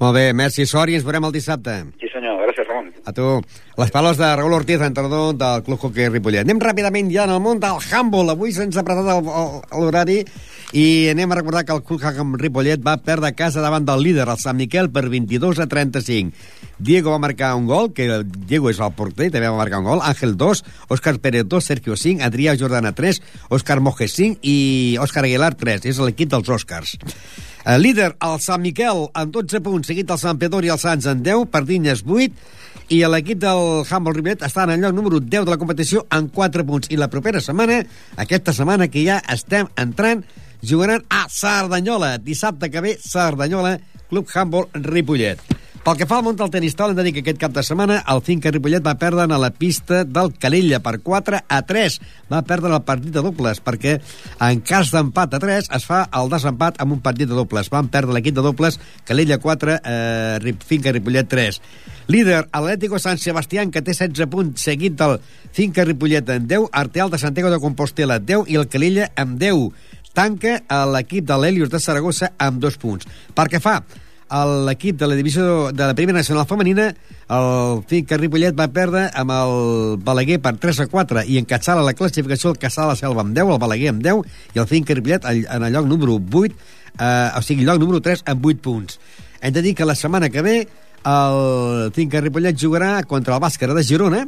[0.00, 1.74] Molt bé, merci, sort i ens veurem el dissabte.
[2.00, 2.86] Sí, senyor, gràcies, Ramon.
[3.04, 3.26] A tu.
[3.76, 6.46] Les paraules de Raül Ortiz, entrenador del Club Hockey Ripollet.
[6.46, 8.32] Anem ràpidament ja en el món del handball.
[8.32, 9.28] Avui se'ns ha apretat
[9.76, 10.22] l'horari
[10.72, 14.28] i anem a recordar que el Hockey Ripollet va perdre a casa davant del líder,
[14.28, 16.30] el Sant Miquel, per 22 a 35.
[16.78, 20.04] Diego va marcar un gol, que Diego és el porter, també va marcar un gol.
[20.06, 20.62] Àngel 2,
[20.94, 25.90] Òscar Pérez 2, Sergio 5, Adrià Jordana 3, Òscar Mojes 5 i Òscar Aguilar 3.
[25.90, 26.96] És l'equip dels Òscars.
[27.64, 31.04] Eh, líder, el Sant Miquel, amb 12 punts, seguit el Sant Pedor i el Sants
[31.10, 32.56] en 10, Pardinyes 8,
[32.96, 36.32] i l'equip del Humble Rivet està en el lloc número 10 de la competició amb
[36.34, 36.88] 4 punts.
[36.90, 37.82] I la propera setmana,
[38.16, 40.24] aquesta setmana que ja estem entrant,
[40.64, 42.16] jugaran a Cerdanyola.
[42.24, 43.76] Dissabte que ve, Cerdanyola,
[44.08, 45.59] Club Humble Ripollet.
[45.80, 47.62] Pel que fa al món del tenis taula, hem de dir que aquest cap de
[47.64, 51.94] setmana el Finca Ripollet va perdre a la pista del Calella per 4 a 3.
[52.28, 53.94] Va perdre el partit de dobles, perquè
[54.44, 57.70] en cas d'empat a 3 es fa el desempat amb un partit de dobles.
[57.72, 58.76] Van perdre l'equip de dobles
[59.08, 61.62] Calella 4, eh, Finca Ripollet 3.
[62.12, 65.16] Líder, Atlético San Sebastián, que té 16 punts, seguit del
[65.56, 69.72] Finca Ripollet en 10, Arteal de Santiago de Compostela 10 i el Calella amb 10.
[70.12, 70.60] Tanca
[70.92, 73.08] l'equip de l'Helios de Saragossa amb 2 punts.
[73.32, 73.78] Per què fa?
[74.30, 76.90] L'equip de la divisió de la primera nacional femenina
[77.30, 79.54] el Finca Ripollet va perdre amb el
[80.06, 83.50] Balaguer per 3 a 4 i encatçar la classificació el de la Selva amb 10,
[83.54, 86.54] el Balaguer amb 10 i el Finca Ripollet en el lloc número 8
[86.98, 89.00] eh, o sigui, lloc número 3 amb 8 punts.
[89.40, 90.56] Hem de dir que la setmana que ve
[91.04, 94.26] el Finca Ripollet jugarà contra el Bàscara de Girona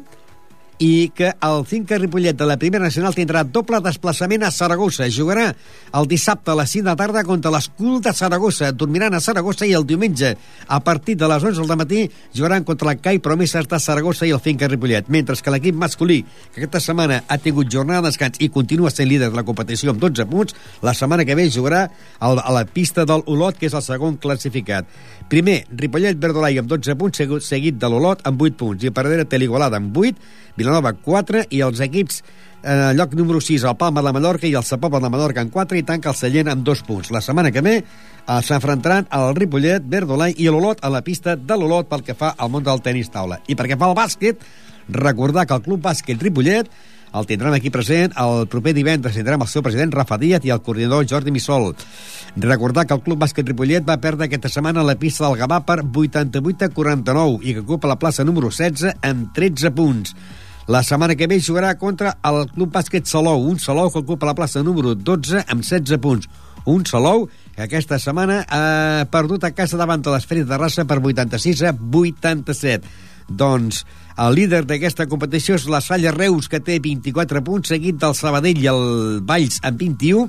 [0.78, 5.08] i que el Finca Ripollet de la Primera Nacional tindrà doble desplaçament a Saragossa.
[5.12, 5.50] Jugarà
[5.94, 8.72] el dissabte a les 5 de tarda contra l'Escul de Saragossa.
[8.72, 10.34] Dormiran a Saragossa i el diumenge
[10.66, 12.02] a partir de les 11 del matí
[12.34, 15.08] jugaran contra la CAI Promeses de Saragossa i el Finca Ripollet.
[15.08, 19.08] Mentre que l'equip masculí, que aquesta setmana ha tingut jornada de descans i continua sent
[19.08, 23.04] líder de la competició amb 12 punts, la setmana que ve jugarà a la pista
[23.04, 24.86] del Olot, que és el segon classificat.
[25.32, 28.82] Primer, Ripollet Verdolai amb 12 punts, seguit de l'Olot amb 8 punts.
[28.84, 30.18] I a darrere té amb 8,
[30.58, 34.62] Vilanova 4 i els equips eh, lloc número 6 el Palma de Mallorca i el
[34.62, 37.10] Sapova de Mallorca en 4 i tanca el Sallent amb 2 punts.
[37.10, 41.56] La setmana que ve eh, s'enfrontaran el Ripollet, Verdolai i l'Olot a la pista de
[41.56, 43.40] l'Olot pel que fa al món del tenis taula.
[43.48, 44.44] I perquè fa el bàsquet,
[44.92, 46.68] recordar que el Club Bàsquet Ripollet
[47.12, 49.16] el tindrem aquí present el proper divendres.
[49.18, 51.72] Tindrem el seu president Rafa Díaz i el coordinador Jordi Missol.
[52.36, 55.82] Recordar que el Club Bàsquet Ripollet va perdre aquesta setmana la pista del Gavà per
[55.84, 60.16] 88 a 49 i que ocupa la plaça número 16 amb 13 punts.
[60.72, 64.36] La setmana que ve jugarà contra el Club Bàsquet Salou, un Salou que ocupa la
[64.38, 66.28] plaça número 12 amb 16 punts.
[66.64, 71.00] Un Salou que aquesta setmana ha perdut a casa davant de l'Esferit de Rassa per
[71.02, 72.88] 86 a 87.
[73.28, 73.82] Doncs
[74.18, 78.60] el líder d'aquesta competició és la Salla Reus, que té 24 punts, seguit del Sabadell
[78.60, 80.28] i el Valls amb 21,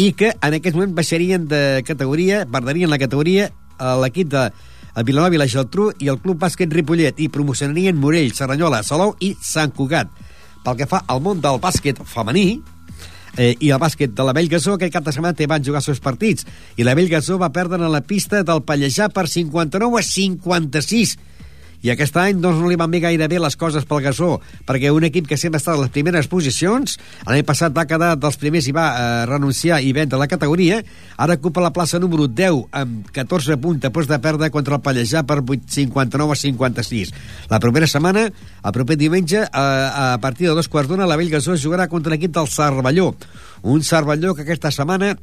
[0.00, 3.50] i que en aquest moment baixarien de categoria, perderien la categoria
[4.00, 4.50] l'equip de
[4.92, 9.14] el Vilanova i la Geltrú i el Club Bàsquet Ripollet i promocionarien Morell, Serranyola, Salou
[9.24, 10.10] i Sant Cugat.
[10.62, 12.60] Pel que fa al món del bàsquet femení,
[13.36, 15.88] eh, i el bàsquet de la Bellgasó, que cap de setmana té van jugar els
[15.88, 16.46] seus partits.
[16.76, 21.16] I la Bellgasó va perdre en la pista del Pallejà per 59 a 56
[21.82, 24.36] i aquest any doncs, no li van bé gaire bé les coses pel Gasó,
[24.68, 26.94] perquè un equip que sempre ha estat a les primeres posicions,
[27.26, 30.78] l'any passat va quedar dels primers i va eh, renunciar i vendre la categoria,
[31.18, 35.24] ara ocupa la plaça número 10 amb 14 punts després de perdre contra el Pallejà
[35.26, 37.12] per 8, 59 a 56.
[37.50, 41.18] La propera setmana, el proper diumenge, a, eh, a partir de dos quarts d'una, la
[41.18, 43.12] Bellgasó jugarà contra l'equip del Cervelló,
[43.62, 45.16] un Cervelló que aquesta setmana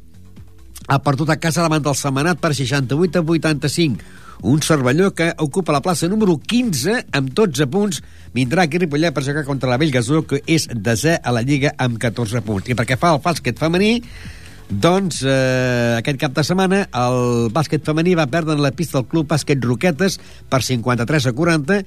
[0.88, 4.18] ha perdut a casa davant del Setmanat per 68 a 85.
[4.42, 8.00] Un Cervelló que ocupa la plaça número 15 amb 12 punts.
[8.32, 12.00] Vindrà aquí Ripollet per jugar contra la Bellgasó, que és desè a la Lliga amb
[12.00, 12.70] 14 punts.
[12.70, 13.98] I perquè fa el bàsquet femení,
[14.70, 19.08] doncs eh, aquest cap de setmana el bàsquet femení va perdre en la pista del
[19.10, 21.80] club bàsquet Roquetes per 53 a 40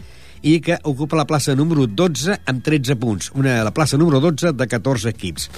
[0.44, 3.32] i que ocupa la plaça número 12 amb 13 punts.
[3.40, 5.50] Una, la plaça número 12 de 14 equips.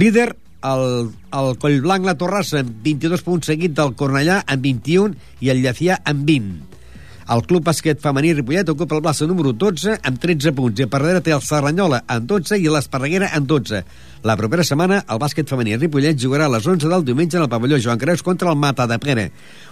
[0.00, 0.32] Líder
[0.66, 5.62] el, el Collblanc La Torrassa amb 22 punts seguit del Cornellà amb 21 i el
[5.64, 6.79] Llacià amb 20.
[7.30, 10.98] El Club Bàsquet Femení Ripollet ocupa el plaça número 12 amb 13 punts i per
[10.98, 13.82] darrere té el Serranyola amb 12 i l'Esparreguera amb 12.
[14.26, 17.52] La propera setmana el bàsquet femení Ripollet jugarà a les 11 del diumenge en el
[17.52, 19.28] pavelló Joan Creus contra el Mata de Pere.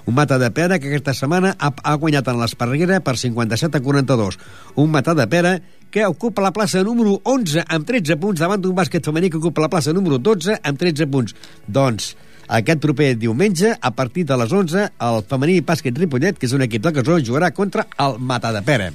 [0.07, 3.83] Un Mata de Pere que aquesta setmana ha, ha guanyat en l'Esparreguera per 57 a
[3.83, 4.39] 42.
[4.79, 5.57] Un Mata de Pere
[5.91, 9.67] que ocupa la plaça número 11 amb 13 punts davant d'un bàsquet femení que ocupa
[9.67, 11.35] la plaça número 12 amb 13 punts.
[11.67, 12.15] Doncs
[12.49, 16.65] aquest proper diumenge, a partir de les 11, el femení bàsquet Ripollet, que és un
[16.65, 18.91] equip de Casó, jugarà contra el Mata de Pere.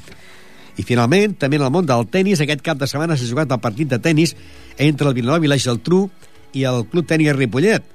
[0.77, 3.61] I finalment, també en el món del tennis, aquest cap de setmana s'ha jugat el
[3.61, 4.33] partit de tennis
[4.81, 6.07] entre el Vilanova i la Geltrú
[6.57, 7.85] i el Club Tenis Ripollet.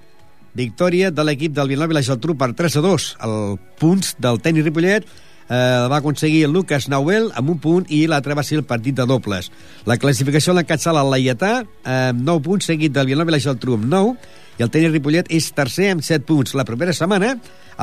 [0.59, 3.09] Victòria de l'equip del Vilanova i la Geltrú per 3 a 2.
[3.27, 5.55] El punts del tenis Ripollet eh,
[5.91, 9.07] va aconseguir el Lucas Nauel amb un punt i l'altre va ser el partit de
[9.11, 9.51] dobles.
[9.91, 13.91] La classificació l'encatsala el Laietà amb 9 punts, seguit del Vilanova i la Geltrú amb
[13.91, 14.15] 9,
[14.59, 16.57] i el tenis Ripollet és tercer amb 7 punts.
[16.59, 17.37] La propera setmana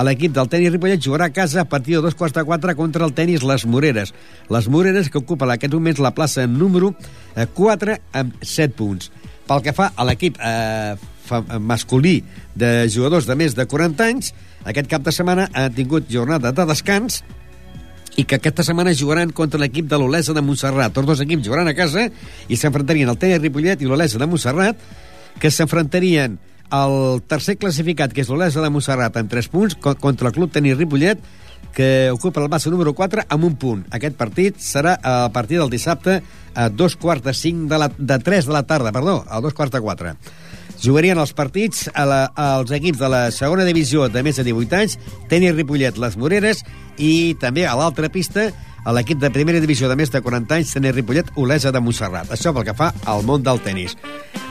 [0.03, 3.05] l'equip del tenis Ripollet jugarà a casa a partir de dos quarts de quatre contra
[3.05, 4.11] el tenis Les Moreres.
[4.51, 6.91] Les Moreres que ocupa en aquest moment la plaça número
[7.35, 9.11] 4 amb 7 punts.
[9.47, 10.95] Pel que fa a l'equip eh,
[11.61, 12.17] masculí
[12.55, 14.33] de jugadors de més de 40 anys,
[14.65, 17.21] aquest cap de setmana ha tingut jornada de descans
[18.15, 20.93] i que aquesta setmana jugaran contra l'equip de l'Olesa de Montserrat.
[20.95, 22.07] Tots dos equips jugaran a casa
[22.47, 24.83] i s'enfrontarien el Tenis Ripollet i l'Olesa de Montserrat,
[25.39, 26.37] que s'enfrontarien
[26.73, 30.77] el tercer classificat, que és l'Olesa de Montserrat, amb 3 punts, contra el Club Tenis
[30.77, 31.21] Ripollet,
[31.75, 33.83] que ocupa el base número 4 amb un punt.
[33.91, 36.21] Aquest partit serà a partir del dissabte
[36.55, 39.53] a dos quarts de 5 de, la, de 3 de la tarda, perdó, a dos
[39.53, 40.15] quarts de 4.
[40.81, 44.79] Jugarien els partits a la, als equips de la segona divisió de més de 18
[44.79, 44.97] anys,
[45.31, 46.63] Tenis Ripollet, Les Moreres,
[46.97, 48.49] i també a l'altra pista
[48.85, 52.29] a l'equip de primera divisió de més de 40 anys, Tenis Ripollet, Olesa de Montserrat.
[52.31, 53.97] Això pel que fa al món del tennis.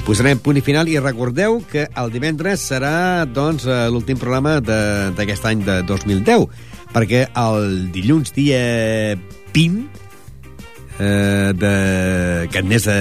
[0.05, 5.47] Posarem punt i final i recordeu que el divendres serà doncs, eh, l'últim programa d'aquest
[5.49, 6.49] any de 2010,
[6.93, 8.61] perquè el dilluns dia
[9.55, 9.87] 20
[10.99, 13.01] eh, d'aquest mes de,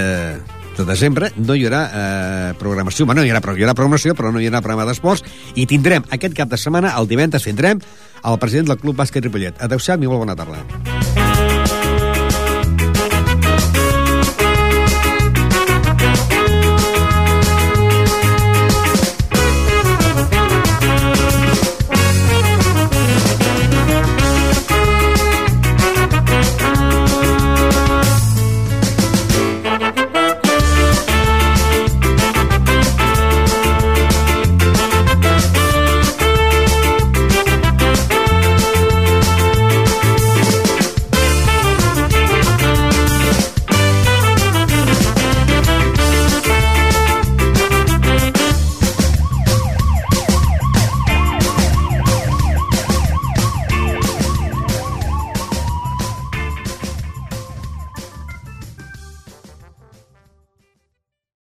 [0.78, 3.06] de desembre no hi haurà eh, programació.
[3.10, 5.26] Bueno, no hi haurà, hi haurà programació, però no hi haurà programa d'esports.
[5.58, 7.82] I tindrem aquest cap de setmana, el divendres, tindrem
[8.24, 9.60] el president del Club Bàsquet Ripollet.
[9.62, 11.23] Adéu-siau i molt bona tarda.